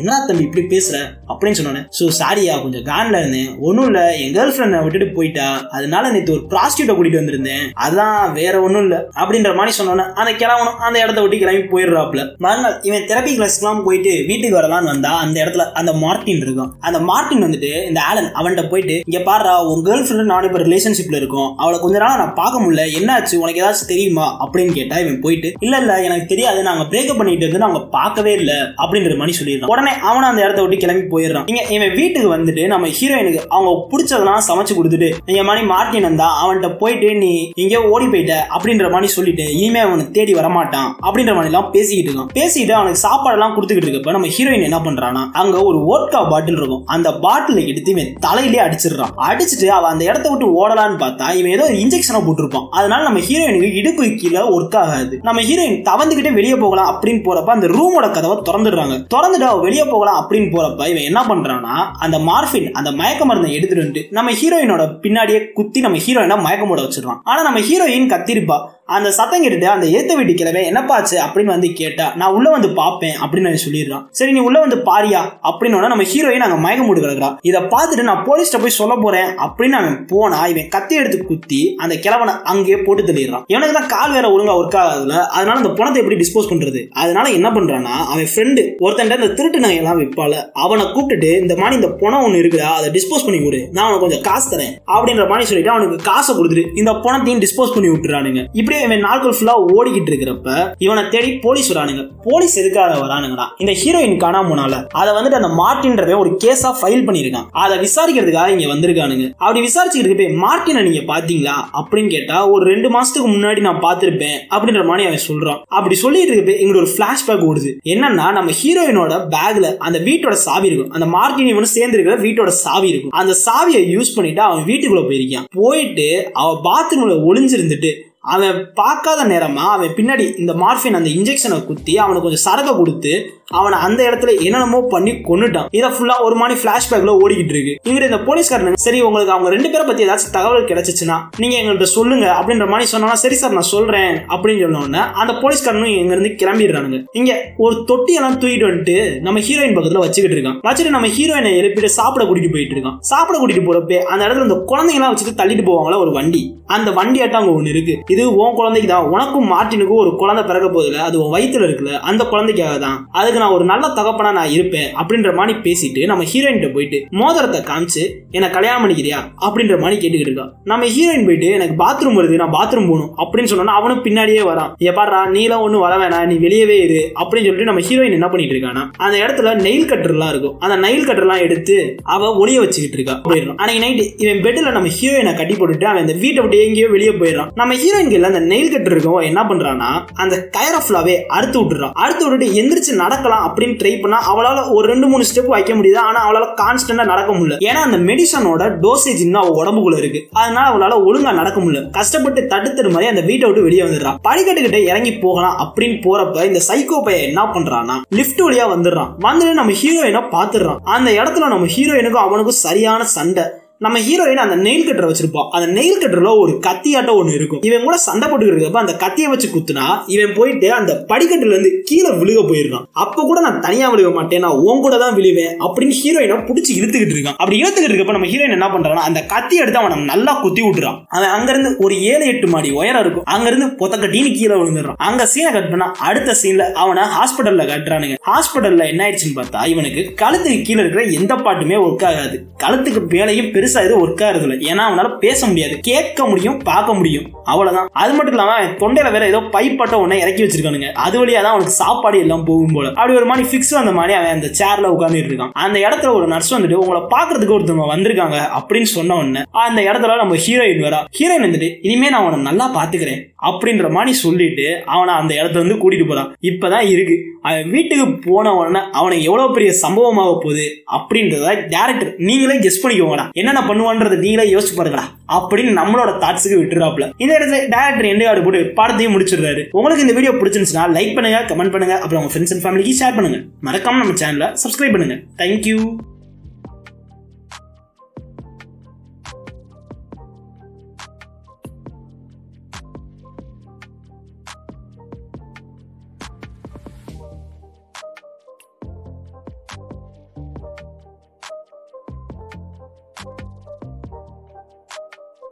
என்ன 0.00 0.20
தம்பி 0.28 0.44
இப்படி 0.48 0.64
பேசுற? 0.74 0.96
அப்படின்னு 1.32 1.58
சொன்னேன் 1.58 1.86
ஸோ 1.98 2.04
சாரியா 2.20 2.54
கொஞ்சம் 2.64 2.86
கான்ல 2.90 3.20
இருந்தேன். 3.22 3.50
ஒன்றும் 3.66 3.86
இல்லை 3.90 4.04
என் 4.22 4.34
கேர்ள் 4.36 4.52
ஃப்ரெண்டை 4.54 4.80
விட்டுட்டு 4.84 5.08
போயிட்டா. 5.16 5.46
அதனால 5.76 6.10
நேற்று 6.14 6.34
ஒரு 6.36 6.42
ப்ராஸ்டியூட்டை 6.52 6.94
கூட்டிட்டு 6.96 7.20
வந்திருந்தேன். 7.20 7.64
அதான் 7.86 8.18
வேற 8.38 8.54
ஒன்றும் 8.66 8.84
இல்லை. 8.86 8.98
அப்படின்ற 9.22 9.50
மாதிரி 9.58 9.72
சொன்னோன்னே 9.78 10.04
அந்த 10.20 10.30
கிளம்பணும் 10.42 10.80
அந்த 10.86 10.96
இடத்த 11.04 11.22
விட்டு 11.24 11.40
கிளம்பி 11.42 11.64
போயிடுறாப்ல. 11.74 12.24
மறுநாள் 12.44 12.76
இவன் 12.88 13.06
தெரப்பி 13.10 13.32
கிளாஸ்க்குலாம் 13.38 13.84
போயிட்டு 13.88 14.12
வீட்டுக்கு 14.30 14.58
வரலான்னு 14.58 14.92
வந்தா 14.94 15.12
அந்த 15.24 15.36
இடத்துல 15.44 15.66
அந்த 15.80 15.94
மார்டின் 16.04 16.42
இருக்கும். 16.46 16.70
அந்த 16.88 17.00
மார்டின் 17.10 17.44
வந்துட்டு 17.46 17.72
இந்த 17.90 18.00
ஆலன் 18.10 18.30
அவன்கிட்ட 18.40 18.64
போயிட்டு 18.72 18.96
இங்க 19.08 19.20
பாடுறா 19.30 19.54
உன் 19.72 19.84
கேர்ள் 19.88 20.04
ஃப்ரெண்டு 20.06 20.30
நானும் 20.32 20.48
இப்போ 20.50 20.62
ரிலேஷன்ஷிப்ல 20.66 21.20
இருக்கும். 21.22 21.48
அவளை 21.62 21.78
கொஞ்ச 21.84 21.96
நாள் 22.04 22.20
நான் 22.22 22.36
பார்க்க 22.40 22.62
முடியல. 22.64 22.84
என்னாச்சு? 22.98 23.34
உனக்கு 23.42 23.62
ஏதாச்சும் 23.62 23.92
தெரியுமா? 23.92 24.26
அப்படின்னு 24.44 24.74
கேட்டா 24.78 24.98
இவன் 25.04 25.20
போயிட்டு 25.26 25.48
இல்ல 25.66 25.74
இல்ல 25.82 25.92
எனக்கு 26.08 26.26
தெரியாது 26.32 26.60
நாங்க 26.68 26.84
பிரேக்கப் 26.92 27.20
பண்ணிட்டு 27.20 27.44
இருந்து 27.44 27.64
நாங்க 27.64 27.80
பார்க்கவே 27.96 28.32
இல்ல 28.40 28.52
அப்படின்ற 28.82 29.16
மாதிரி 29.20 29.36
சொல்லிடுறான். 29.38 29.72
உடனே 29.74 29.92
அவனை 30.10 30.26
அந்த 30.30 30.40
இடத்த 30.44 30.62
விட்டு 30.64 30.82
கிளம்பி 30.84 31.04
போயிடுறான். 31.14 31.46
இங்க 31.50 31.62
இவன் 31.76 31.94
வீட்டுக்கு 32.00 32.28
வந்துட்டு 32.36 32.64
நம்ம 32.72 32.90
ஹீரோயினுக்கு 32.98 33.42
அவங்க 33.56 33.72
பிடிச்சதெல்லாம் 33.92 34.44
சமைச்சு 34.48 34.76
கொடுத்துட்டு 34.78 35.10
இங்க 35.32 35.42
மாதிரி 35.48 35.62
மார்டின் 35.72 36.08
வந்தா 36.08 36.28
அவன்கிட்ட 36.42 36.70
போயிட்டு 36.82 37.08
நீ 37.22 37.32
எங்கேயோ 37.62 37.82
ஓடி 37.94 38.06
போயிட்ட 38.14 38.36
அப்படின்ற 38.56 38.88
மாதிரி 38.94 39.10
சொல்லிட்டு 39.16 39.46
இனிமே 39.58 39.80
அவனுக்கு 39.86 40.16
தேடி 40.18 40.34
வரமாட்டான் 40.40 40.90
அப்படின்ற 41.06 41.34
மாதிரி 41.36 41.50
எல்லாம் 41.52 41.70
பேசிக்கிட்டு 41.76 42.10
இருக்கான். 42.10 42.30
பேசிட்டு 42.38 42.74
அவனுக்கு 42.78 43.04
சாப்பாடு 43.06 43.36
எல்லாம் 43.38 43.54
கொடுத்துக்கிட்டு 43.56 43.88
இருக்கப்ப 43.88 44.16
நம்ம 44.16 44.30
ஹீரோயின் 44.36 44.66
என்ன 44.68 44.80
பண்றானா 44.86 45.22
அங்க 45.42 45.56
ஒரு 45.68 45.78
ஓட்கா 45.92 46.20
பாட்டில் 46.32 46.58
இருக்கும். 46.60 46.82
அந்த 46.94 47.08
பாட்டில 47.26 47.66
எடுத்து 47.70 47.90
இவன் 47.94 48.12
தலையிலே 48.26 48.60
அடிச்சிடுறான். 48.66 49.12
அடிச்சுட்டு 49.28 49.68
அவன் 49.78 49.92
அந்த 49.92 50.04
இடத்த 50.10 50.26
விட்டு 50.30 50.48
ஓடலான்னு 50.60 50.98
பார்த்தா 51.04 51.26
இவன் 51.40 51.54
ஏதோ 51.56 51.66
இன்ஜெக்ஷனை 51.82 52.20
போட்டிருப்பான். 52.26 52.66
அதனால 52.78 53.00
நம்ம 53.08 53.20
ஹீரோயினுக்கு 53.28 53.78
இடுப்பு 53.80 54.04
கீழே 54.22 54.42
ஒர்க் 54.56 54.76
ஆகாது. 54.82 55.11
நம்ம 55.20 55.40
ஹீரோயின் 55.40 55.82
தவந்துகிட்டே 55.88 56.32
வெளியே 56.32 56.54
போகலாம் 56.54 57.02
அப்படின்னு 57.02 57.22
போறப்ப 57.24 57.44
அந்த 57.44 57.66
ரூமோட 57.66 58.10
கதவை 58.12 58.36
திறந்துடுறாங்க. 58.36 59.06
திறந்துட்டு 59.14 59.48
அவ 59.50 59.60
வெளியே 59.60 59.84
போகலாம் 59.84 60.30
அப்படின்னு 60.30 60.50
போறப்ப 60.54 60.86
இவன் 60.86 61.02
என்ன 61.02 61.20
பண்றான்னா 61.22 61.90
அந்த 61.98 62.18
மார்பின் 62.18 62.72
அந்த 62.72 62.92
மயக்க 62.92 63.24
மருந்தை 63.24 63.54
எடுத்துட்டு 63.54 63.84
வந்துட்டு 63.84 64.06
நம்ம 64.10 64.30
ஹீரோயினோட 64.30 64.88
பின்னாடியே 65.02 65.52
குத்தி 65.52 65.80
நம்ம 65.80 65.98
ஹீரோயினை 65.98 66.38
மயக்கமோட 66.48 66.88
வச்சிடறான். 66.88 67.20
ஆனா 67.24 67.42
நம்ம 67.42 67.58
ஹீரோயின் 67.58 68.12
கத்திருப்பா. 68.14 68.68
அந்த 68.84 69.10
சத்தம் 69.10 69.44
கேட்டுட்டு 69.44 69.64
அந்த 69.64 69.86
ஏத்த 69.86 70.16
வீட்டு 70.16 70.34
கிழமை 70.34 70.62
என்னப்பாச்சு 70.70 71.16
அப்படின்னு 71.26 71.44
வந்து 71.44 71.72
கேட்டா 71.72 72.12
நான் 72.14 72.32
உள்ள 72.32 72.50
வந்து 72.50 72.70
பாப்பேன் 72.70 73.16
அப்படின்னு 73.24 73.56
சொல்லிடுறான். 73.66 74.04
சரி 74.10 74.32
நீ 74.32 74.38
உள்ள 74.38 74.60
வந்து 74.60 74.76
பாரியா? 74.76 75.20
அப்படின்னு 75.50 75.88
நம்ம 75.88 76.02
ஹீரோயின் 76.02 76.46
அங்க 76.46 76.56
மயக்கம் 76.56 76.86
போட்டு 76.86 77.02
கிடக்குறா. 77.02 77.36
இதை 77.42 77.60
பார்த்துட்டு 77.60 78.02
நான் 78.02 78.24
போலீஸ்ட 78.24 78.60
போய் 78.60 78.78
சொல்ல 78.80 78.94
போறேன் 79.02 79.24
அப்படின்னு 79.24 79.78
அவன் 79.80 80.06
போனா 80.06 80.46
இவன் 80.46 80.68
கத்தி 80.68 80.94
எடுத்து 80.94 81.24
குத்தி 81.24 81.74
அந்த 81.76 81.98
கிழவனை 81.98 82.34
அங்கேயே 82.42 82.76
போட்டு 82.76 83.02
தள்ளிடுறான். 83.02 83.44
இவனுக்கு 83.46 83.78
தான் 83.78 83.86
கால் 83.86 84.12
வேற 84.12 84.28
ஒழுங்கா 84.28 84.54
ஒர்க் 84.60 84.78
ஆகாதுல 84.82 85.16
அதனால 85.20 85.56
அந்த 85.56 85.68
பணத்தை 85.68 86.02
எப்படி 86.02 86.20
டிஸ்போஸ் 86.22 86.50
பண்றது? 86.52 86.88
அதனால 86.88 87.28
என்ன 87.28 87.50
பண்றான்னா 87.50 87.94
அவன் 88.12 88.28
ஃப்ரெண்டு 88.34 88.70
ஒருத்தன் 88.78 89.10
இந்த 89.10 89.28
திருட்டு 89.28 89.58
நகை 89.58 89.76
எல்லாம் 89.76 90.00
விற்பால 90.00 90.34
அவனை 90.52 90.84
கூப்பிட்டுட்டு 90.84 91.40
இந்த 91.40 91.56
மாதிரி 91.56 91.74
இந்த 91.74 91.88
பணம் 92.02 92.22
ஒன்று 92.22 92.42
இருக்குதா 92.42 92.70
அதை 92.78 92.88
டிஸ்போஸ் 92.90 93.24
பண்ணி 93.24 93.42
கொடு 93.44 93.68
நான் 93.72 93.84
அவனுக்கு 93.84 94.06
கொஞ்சம் 94.06 94.26
காசு 94.32 94.46
தரேன் 94.56 94.72
அப்படின்ற 94.96 95.28
மாதிரி 95.28 95.44
சொல்லிட்டு 95.44 95.70
அவனுக்கு 95.70 95.96
காசை 96.04 96.36
கொடுத்துட்டு 96.36 96.78
இந்த 96.78 96.94
பணத்தையும் 96.94 97.42
டிஸ்போஸ் 97.42 97.74
பண்ணி 97.74 97.88
விட்டுறானுங்க. 97.88 98.70
இப்படியே 98.72 98.90
இவன் 98.90 99.08
நாட்கள் 99.08 99.34
ஃபுல்லா 99.38 99.54
ஓடிக்கிட்டு 99.74 100.10
இருக்கிறப்ப 100.10 100.74
இவனை 100.78 101.08
தேடி 101.08 101.30
போலீஸ் 101.32 101.74
வரானுங்க. 101.74 102.10
போலீஸ் 102.22 102.58
எதுக்காக 102.58 102.94
வரானுங்கடா? 102.98 103.46
இந்த 103.58 103.72
ஹீரோயின் 103.72 104.12
காணாம 104.12 104.46
போனால 104.50 104.86
அதை 104.88 105.14
வந்துட்டு 105.14 105.38
அந்த 105.40 105.50
மார்டின்றவன் 105.60 106.18
ஒரு 106.18 106.30
கேஸா 106.44 106.70
ஃபைல் 106.80 107.04
பண்ணிருக்கான். 107.08 107.44
அதை 107.50 107.78
விசாரிக்கிறதுக்காக 107.78 108.48
இங்க 108.48 108.74
வந்திருக்கானுங்க. 108.74 109.34
அப்படி 109.36 109.60
விசாரிச்சுக்கிட்டு 109.60 110.16
போய் 110.16 110.36
மார்டினை 110.36 110.82
நீங்க 110.82 111.16
பாத்தீங்களா 111.16 111.56
அப்படின்னு 111.80 112.08
கேட்டா 112.08 112.48
ஒரு 112.48 112.64
ரெண்டு 112.64 112.88
மாசத்துக்கு 112.88 113.28
முன்னாடி 113.34 113.60
நான் 113.60 113.80
பார்த்திருப்பேன். 113.80 114.38
அப்படின்ற 114.50 114.86
மாதிரி 114.86 115.06
அவன் 115.06 115.26
சொல்றான். 115.28 115.60
அப்படி 115.68 115.94
சொல்லிட்டு 115.94 116.32
இருக்க 116.32 116.52
எங்களுக்கு 116.52 116.82
ஒரு 116.82 116.90
பிளாஷ்பேக் 116.96 117.46
ஓடுது. 117.50 117.72
என்னன்னா 117.84 118.32
நம்ம 118.32 118.50
ஹீரோயினோட 118.62 119.12
பேக்ல 119.36 119.76
அந்த 119.76 119.98
வீட்டோட 119.98 120.32
சாவி 120.32 120.66
இருக்கும். 120.66 120.90
அந்த 120.90 121.06
மார்டின் 121.06 121.56
இவனு 121.56 121.62
சேர்ந்து 121.62 121.98
இருக்கிற 121.98 122.28
வீட்டோட 122.28 122.48
சாவி 122.48 122.88
இருக்கும். 122.88 123.10
அந்த 123.10 123.36
சாவியை 123.46 123.82
யூஸ் 123.96 124.14
பண்ணிட்டு 124.14 124.40
அவன் 124.40 124.64
வீட்டுக்குள்ள 124.64 125.04
போயிருக்கான். 125.10 125.44
போயிட்டு 125.50 126.30
அவ 126.32 126.60
பாத்ரூம்ல 126.64 127.12
ஒளிஞ்சிருந்துட்டு 127.30 127.92
அவன் 128.24 128.70
பார்க்காத 128.74 129.24
நேரமா 129.24 129.64
அவன் 129.74 129.94
பின்னாடி 129.96 130.38
இந்த 130.38 130.54
மார்பின் 130.54 130.94
அந்த 130.94 131.10
இன்ஜெக்ஷனை 131.10 131.64
குத்தி 131.64 131.98
அவனுக்கு 131.98 132.26
கொஞ்சம் 132.28 132.44
சரக்கை 132.44 132.76
கொடுத்து 132.76 133.40
அவனை 133.46 133.78
அந்த 133.78 134.10
இடத்துல 134.10 134.42
என்னென்னமோ 134.42 134.80
பண்ணி 134.88 135.10
கொண்டுட்டான் 135.10 135.66
இதை 135.70 135.88
ஃபுல்லா 135.90 136.20
ஒரு 136.20 136.34
மாதிரி 136.34 136.60
பிளாஷ்பேக்ல 136.60 137.14
ஓடிக்கிட்டு 137.22 137.54
இருக்கு. 137.54 137.78
இங்க 137.84 138.04
இந்த 138.04 138.18
போலீஸ்காரன் 138.18 138.74
சரி 138.74 139.00
உங்களுக்கு 139.00 139.32
அவங்க 139.32 139.50
ரெண்டு 139.50 139.70
பேரை 139.70 139.86
பத்தி 139.86 140.06
ஏதாச்சும் 140.06 140.32
தகவல் 140.32 140.64
கிடைச்சிச்சுன்னா 140.64 141.16
நீங்க 141.36 141.56
எங்கள்கிட்ட 141.56 141.82
சொல்லுங்க 141.82 142.26
அப்படின்ற 142.38 142.68
மாதிரி 142.68 142.88
சொன்னா 142.88 143.14
சரி 143.14 143.34
சார் 143.34 143.52
நான் 143.52 143.70
சொல்றேன் 143.72 144.14
அப்படின்னு 144.28 144.80
சொன்ன 144.80 145.10
அந்த 145.10 145.32
போலீஸ்காரனும் 145.32 145.96
எங்க 145.96 146.12
இருந்து 146.14 146.28
கிளம்பிடுறானுங்க. 146.28 147.04
இங்க 147.12 147.54
ஒரு 147.56 147.84
தொட்டியெல்லாம் 147.88 148.38
தூக்கிட்டு 148.38 148.68
வந்துட்டு 148.70 149.20
நம்ம 149.20 149.40
ஹீரோயின் 149.40 149.76
பக்கத்துல 149.78 149.98
வச்சுக்கிட்டு 149.98 150.38
இருக்கான். 150.38 150.58
வச்சுட்டு 150.68 150.88
நம்ம 150.88 151.06
ஹீரோயினை 151.06 151.52
எழுப்பிட்டு 151.60 151.84
சாப்பிட 151.84 152.24
கூட்டிட்டு 152.24 152.52
போயிட்டு 152.52 152.76
இருக்கான். 152.76 152.98
சாப்பிட 153.00 153.38
கூட்டிட்டு 153.38 153.66
போறப்ப 153.68 153.98
அந்த 153.98 154.28
இடத்துல 154.28 154.42
இந்த 154.42 154.64
குழந்தைங்க 154.72 155.00
எல்லாம் 155.00 155.16
வச்சுட்டு 155.16 155.38
தள்ளிட்டு 155.42 155.66
போவாங்களா 155.68 155.98
ஒரு 155.98 156.12
வண்டி. 156.12 156.56
அந்த 156.66 156.90
வண்டி 156.90 157.20
ஆட்டம் 157.20 157.40
அங்க 157.42 157.60
ஒண்ணு 157.60 157.66
இருக்கு. 157.66 158.02
இது 158.12 158.22
உன் 158.42 158.56
குழந்தைக்கு 158.60 158.88
தான். 158.92 159.08
உனக்கும் 159.14 159.48
மார்ட்டினுக்கும் 159.52 160.00
ஒரு 160.04 160.12
குழந்தை 160.22 160.42
பிறக்க 160.50 160.68
போகுதுல 160.74 161.02
அது 161.08 161.16
உன் 161.22 161.32
வயிற்றுல 161.34 161.66
இருக்குல்ல 161.68 162.00
அந்த 162.10 162.22
குழந்தைக்காக 162.32 162.76
தான். 162.86 162.98
அதுக்கு 163.20 163.40
நான் 163.42 163.54
ஒரு 163.56 163.64
நல்ல 163.72 163.84
தகப்பனா 163.98 164.30
நான் 164.38 164.52
இருப்பேன் 164.56 164.88
அப்படின்ற 165.00 165.30
மாதிரி 165.38 165.54
பேசிட்டு 165.66 166.02
நம்ம 166.10 166.24
ஹீரோயின் 166.32 166.74
போயிட்டு 166.76 166.98
மோதிரத்தை 167.20 167.60
காமிச்சு 167.70 168.04
என்ன 168.36 168.46
கல்யாணம் 168.56 168.82
பண்ணிக்கிறியா? 168.84 169.18
அப்படின்ற 169.46 169.74
மாதிரி 169.82 169.96
கேட்டுக்கிட்டு 170.02 170.30
இருக்கா 170.30 170.46
நம்ம 170.72 170.88
ஹீரோயின் 170.96 171.26
போயிட்டு 171.28 171.48
எனக்கு 171.58 171.76
பாத்ரூம் 171.84 172.18
வருது 172.20 172.40
நான் 172.42 172.54
பாத்ரூம் 172.58 172.88
போகணும். 172.90 173.10
அப்படின்னு 173.22 173.50
சொன்னா 173.52 173.76
அவனும் 173.80 174.02
பின்னாடியே 174.06 174.42
வரான். 174.50 174.70
எப்பாடுறா 174.90 175.20
நீலாம் 175.36 175.64
ஒன்றும் 175.66 175.84
வர 175.86 175.94
வேணாம் 176.02 176.28
நீ 176.32 176.36
வெளியவே 176.46 176.78
இரு. 176.86 177.00
அப்படின்னு 177.20 177.46
சொல்லிட்டு 177.48 177.70
நம்ம 177.70 177.84
ஹீரோயின் 177.88 178.16
என்ன 178.18 178.28
பண்ணிட்டு 178.32 178.54
இருக்கானா 178.56 178.84
அந்த 179.04 179.16
இடத்துல 179.24 179.54
நெயில் 179.66 179.88
கட்டர்லாம் 179.92 180.32
இருக்கும். 180.34 180.56
அந்த 180.64 180.76
நெயில் 180.84 181.08
கட்டர்லாம் 181.08 181.44
எடுத்து 181.46 181.76
அவ 182.14 182.30
ஒளிய 182.42 182.60
வச்சுக்கிட்டு 182.64 182.98
இருக்கா. 182.98 183.16
போயிடும் 183.28 183.58
அன்னைக்கு 183.62 183.82
நைட்டு 183.84 184.04
இவன் 184.24 184.42
பெட்ல 184.46 184.74
நம்ம 184.78 184.90
ஹீரோயினை 184.98 185.34
கட்டி 185.40 185.54
போட்டுட்டு 185.60 185.88
அவன் 185.90 186.04
இந்த 186.04 186.16
வீட்டை 186.24 186.40
விட்டு 186.42 186.58
எங்கேயோ 186.66 186.88
வெளியே 186.96 187.12
போயிடுறான். 187.20 187.50
நம்ம 187.60 187.74
ஹீரோயின்கள் 188.02 188.22
அந்த 188.22 188.40
நெயில் 188.40 188.70
கட்டு 188.70 188.90
இருக்கும் 188.90 189.16
என்ன 189.16 189.42
பண்றான்னா 189.42 189.90
அந்த 190.14 190.48
கயரை 190.56 190.80
ஃபுல்லாவே 190.84 191.20
அறுத்து 191.26 191.60
விட்டுறான். 191.60 191.90
அறுத்து 191.92 192.28
விட்டுட்டு 192.28 192.54
எந்திரிச்சு 192.54 192.94
நடக்கலாம் 192.94 193.56
அப்படின்னு 193.56 193.80
ட்ரை 193.82 194.00
பண்ணா 194.00 194.36
அவளால 194.36 194.72
ஒரு 194.72 194.88
ரெண்டு 194.88 195.06
மூணு 195.06 195.24
ஸ்டெப் 195.34 195.46
வைக்க 195.46 195.74
முடியுது. 195.74 195.96
ஆனா 195.96 196.30
அவளால 196.30 196.44
கான்ஸ்டன்டா 196.60 197.04
நடக்க 197.04 197.32
முடியல. 197.32 197.56
ஏன்னா 197.58 197.82
அந்த 197.86 197.96
மெடிசனோட 197.96 198.78
டோசேஜ் 198.80 199.20
இன்னும் 199.20 199.42
அவ 199.42 199.64
உடம்புக்குள்ள 199.64 199.98
இருக்கு. 199.98 200.28
அதனால 200.32 200.66
அவளால 200.70 200.98
ஒழுங்கா 200.98 201.32
நடக்க 201.32 201.60
முடியல. 201.60 201.90
கஷ்டப்பட்டு 201.90 202.40
தடுத்துற 202.40 202.90
மாதிரி 202.90 203.06
அந்த 203.06 203.20
வீட்டை 203.20 203.48
விட்டு 203.48 203.64
வெளியே 203.64 203.82
வந்துடுறான். 203.82 204.18
படிக்கட்டுக்கிட்ட 204.28 204.82
இறங்கி 204.82 205.18
போகலாம் 205.18 205.56
அப்படின்னு 205.58 206.00
போறப்ப 206.06 206.44
இந்த 206.44 206.60
சைக்கோ 206.68 207.02
பையன் 207.04 207.28
என்ன 207.28 207.42
பண்றான்னா 207.44 208.00
லிஃப்ட் 208.08 208.40
வழியா 208.40 208.66
வந்துடுறான். 208.74 209.10
வந்துட்டு 209.20 209.52
நம்ம 209.52 209.72
ஹீரோயினை 209.72 210.22
பாத்துடுறான் 210.36 210.78
அந்த 210.84 211.10
இடத்துல 211.10 211.46
நம்ம 211.46 211.66
ஹீரோயினுக்கும் 211.66 212.24
அவனுக்கும் 212.26 212.62
சரியான 212.66 213.04
சண்டை. 213.04 213.42
நம்ம 213.84 214.00
ஹீரோயின் 214.06 214.40
அந்த 214.42 214.56
நெயில் 214.64 214.84
கட்டரை 214.86 215.06
வச்சிருப்போம். 215.10 215.46
அந்த 215.56 215.66
நெயில் 215.76 216.00
கட்டர்ல 216.02 216.32
ஒரு 216.42 216.52
கத்தியாட்டம் 216.66 217.16
ஒன்று 217.20 217.32
இருக்கும். 217.38 217.62
இவன் 217.68 217.86
கூட 217.86 217.96
சண்டை 218.04 218.26
போட்டுக்கிட்டு 218.28 218.56
இருக்கப்ப 218.56 218.82
அந்த 218.82 218.94
கத்தியை 219.02 219.28
வச்சு 219.30 219.48
குத்துனா 219.54 219.86
இவன் 220.14 220.34
போயிட்டு 220.36 220.68
அந்த 220.76 220.92
படிக்கட்டுல 221.10 221.54
இருந்து 221.54 221.70
கீழே 221.88 222.10
விழுக 222.20 222.40
போயிருக்கான் 222.50 222.84
அப்ப 223.04 223.24
கூட 223.30 223.38
நான் 223.46 223.58
தனியா 223.60 223.86
விழுக 223.94 224.10
மாட்டேன். 224.18 224.42
நான் 224.44 224.60
உன் 224.66 224.82
கூட 224.84 224.94
தான் 225.04 225.16
விழுவேன் 225.16 225.54
அப்படின்னு 225.64 225.96
ஹீரோயினை 226.02 226.36
பிடிச்சி 226.50 226.72
இழுத்துக்கிட்டு 226.80 227.16
இருக்கான். 227.16 227.38
அப்படி 227.40 227.58
இழுத்துக்கிட்டு 227.62 227.92
இருக்கப்ப 227.92 228.16
நம்ம 228.18 228.30
ஹீரோயின் 228.32 228.56
என்ன 228.58 228.68
பண்றான்னா 228.74 229.04
அந்த 229.08 229.22
கத்தி 229.32 229.56
எடுத்து 229.62 229.80
அவனை 229.82 229.98
நல்லா 230.12 230.34
குத்தி 230.44 230.62
விட்டுறான். 230.62 231.00
அவன் 231.16 231.34
அங்கிருந்து 231.38 231.72
ஒரு 231.86 231.96
ஏழு 232.12 232.24
எட்டு 232.32 232.48
மாடி 232.54 232.70
உயரம் 232.80 233.02
இருக்கும். 233.04 233.26
அங்கிருந்து 233.34 233.68
பொத்தக்கட்டின்னு 233.82 234.32
கீழே 234.38 234.54
விழுந்துடுறான். 234.62 235.00
அங்க 235.08 235.28
சீனை 235.34 235.52
கட் 235.58 235.70
பண்ணா 235.70 235.88
அடுத்த 236.10 236.36
சீன்ல 236.42 236.70
அவனை 236.84 237.04
ஹாஸ்பிட்டல்ல 237.16 237.68
கட்டுறானுங்க. 237.72 238.18
ஹாஸ்பிட்டல்ல 238.30 238.88
என்ன 238.92 239.02
ஆயிடுச்சுன்னு 239.08 239.38
பார்த்தா 239.40 239.66
இவனுக்கு 239.74 240.04
கழுத்துக்கு 240.24 240.62
கீழே 240.70 240.80
இருக்கிற 240.84 241.04
எந்த 241.20 241.34
பாட்டுமே 241.48 241.82
ஒர்க் 241.88 242.06
ஆகாது. 242.12 242.38
கழுத்துக்கு 242.64 243.02
மேலையும் 243.16 243.52
பெருசு 243.54 243.70
பெருசா 243.72 243.84
எதுவும் 243.84 244.02
ஒர்க் 244.06 244.22
ஆகுறது 244.26 244.46
இல்லை 244.46 244.56
ஏன்னா 244.70 244.84
அவனால 244.88 245.08
பேச 245.18 245.46
முடியாது. 245.46 245.74
கேட்க 245.80 246.26
முடியும் 246.26 246.58
பார்க்க 246.58 246.94
முடியும். 246.94 247.26
அவ்வளவுதான். 247.44 247.88
அது 247.92 248.12
மட்டும் 248.12 248.34
இல்லாம 248.34 248.64
தொண்டையில 248.82 249.12
வேற 249.12 249.24
ஏதோ 249.26 249.40
பைப்பட்ட 249.50 249.94
உடனே 249.94 250.20
இறக்கி 250.20 250.42
வச்சிருக்கானுங்க. 250.42 250.92
அது 251.06 251.26
வழியா 251.26 251.34
தான் 251.34 251.52
அவனுக்கு 251.54 251.74
சாப்பாடு 251.82 252.18
எல்லாம் 252.18 252.44
போகும் 252.44 252.74
போல. 252.74 252.88
அப்படி 252.88 253.14
ஒரு 253.14 253.26
மாதிரி 253.26 253.48
பிக்ஸ் 253.52 253.74
வந்த 253.78 253.92
மாதிரி 253.92 254.12
அவன் 254.18 254.34
அந்த 254.36 254.48
சேர்ல 254.60 254.92
உட்காந்துட்டு 254.94 255.32
இருக்கான். 255.32 255.54
அந்த 255.64 255.78
இடத்துல 255.78 256.14
ஒரு 256.14 256.26
நர்ஸ் 256.26 256.54
வந்துட்டு 256.54 256.80
உங்களை 256.82 257.02
பாக்குறதுக்கு 257.16 257.56
ஒருத்தவங்க 257.58 257.88
வந்திருக்காங்க 257.94 258.38
அப்படின்னு 258.58 258.90
சொன்ன 258.96 259.14
உடனே 259.14 259.42
அந்த 259.66 259.82
இடத்துல 259.82 260.16
நம்ம 260.16 260.36
ஹீரோயின் 260.46 260.84
வரா. 260.86 261.00
ஹீரோயின் 261.18 261.46
வந்துட்டு 261.48 261.70
இனிமே 261.82 262.08
நான் 262.08 262.22
அவனை 262.22 262.40
நல்லா 262.40 262.68
பாத்துக்கிறேன் 262.78 263.22
அப்படின்ற 263.48 263.86
மாதிரி 263.90 264.12
சொல்லிட்டு 264.16 264.66
அவனை 264.86 265.14
அந்த 265.14 265.32
இடத்துல 265.34 265.64
இருந்து 265.64 265.78
கூட்டிட்டு 265.82 266.08
போறான். 266.08 266.30
இப்பதான் 266.50 266.88
இருக்கு. 266.94 267.16
அவன் 267.42 267.70
வீட்டுக்கு 267.70 268.06
போன 268.24 268.54
உடனே 268.54 268.80
அவனுக்கு 268.92 269.24
எவ்வளவு 269.24 269.52
பெரிய 269.52 269.72
சம்பவமாக 269.72 270.34
போகுது 270.34 270.66
அப்படின்றத 270.96 271.54
டேரக்டர் 271.74 272.12
நீங்களே 272.28 272.58
கெஸ் 272.58 272.82
பண்ணிக்கோங்கடா. 272.82 273.24
என்னென்ன 273.32 273.61
பண்ணுவான்றத 273.70 274.18
நீங்களே 274.24 274.46
யோசிச்சு 274.54 274.76
பாருங்களா 274.78 275.04
அப்படின்னு 275.38 275.72
நம்மளோட 275.80 276.10
தாட்ஸுக்கு 276.24 276.60
விட்டுறாப்ல 276.60 277.08
இந்த 277.22 277.32
இடத்துல 277.38 277.60
டேரக்டர் 277.74 278.10
எண்டு 278.12 278.26
கார்டு 278.28 278.44
போட்டு 278.46 278.62
படத்தையும் 278.80 279.14
முடிச்சிடுறாரு. 279.16 279.64
உங்களுக்கு 279.78 280.06
இந்த 280.06 280.16
வீடியோ 280.18 280.34
பிடிச்சிருந்துச்சுன்னா 280.40 280.86
லைக் 280.98 281.14
பண்ணுங்க 281.18 281.42
கமெண்ட் 281.50 281.74
பண்ணுங்க. 281.76 281.96
அப்புறம் 282.04 282.22
உங்க 282.22 282.32
ஃப்ரெண்ட்ஸ் 282.34 282.54
அண்ட் 282.56 282.64
ஃபேமிலிக்கு 282.64 282.98
ஷேர் 283.02 283.18
பண்ணுங்க. 283.18 283.40
மறக்காம 283.68 284.02
நம்ம 284.02 284.16
சேனலை 284.24 284.50
சப்ஸ்கிரைப் 284.64 284.96
பண்ணுங்க. 284.96 285.18
தேங்க்யூ 285.42 285.78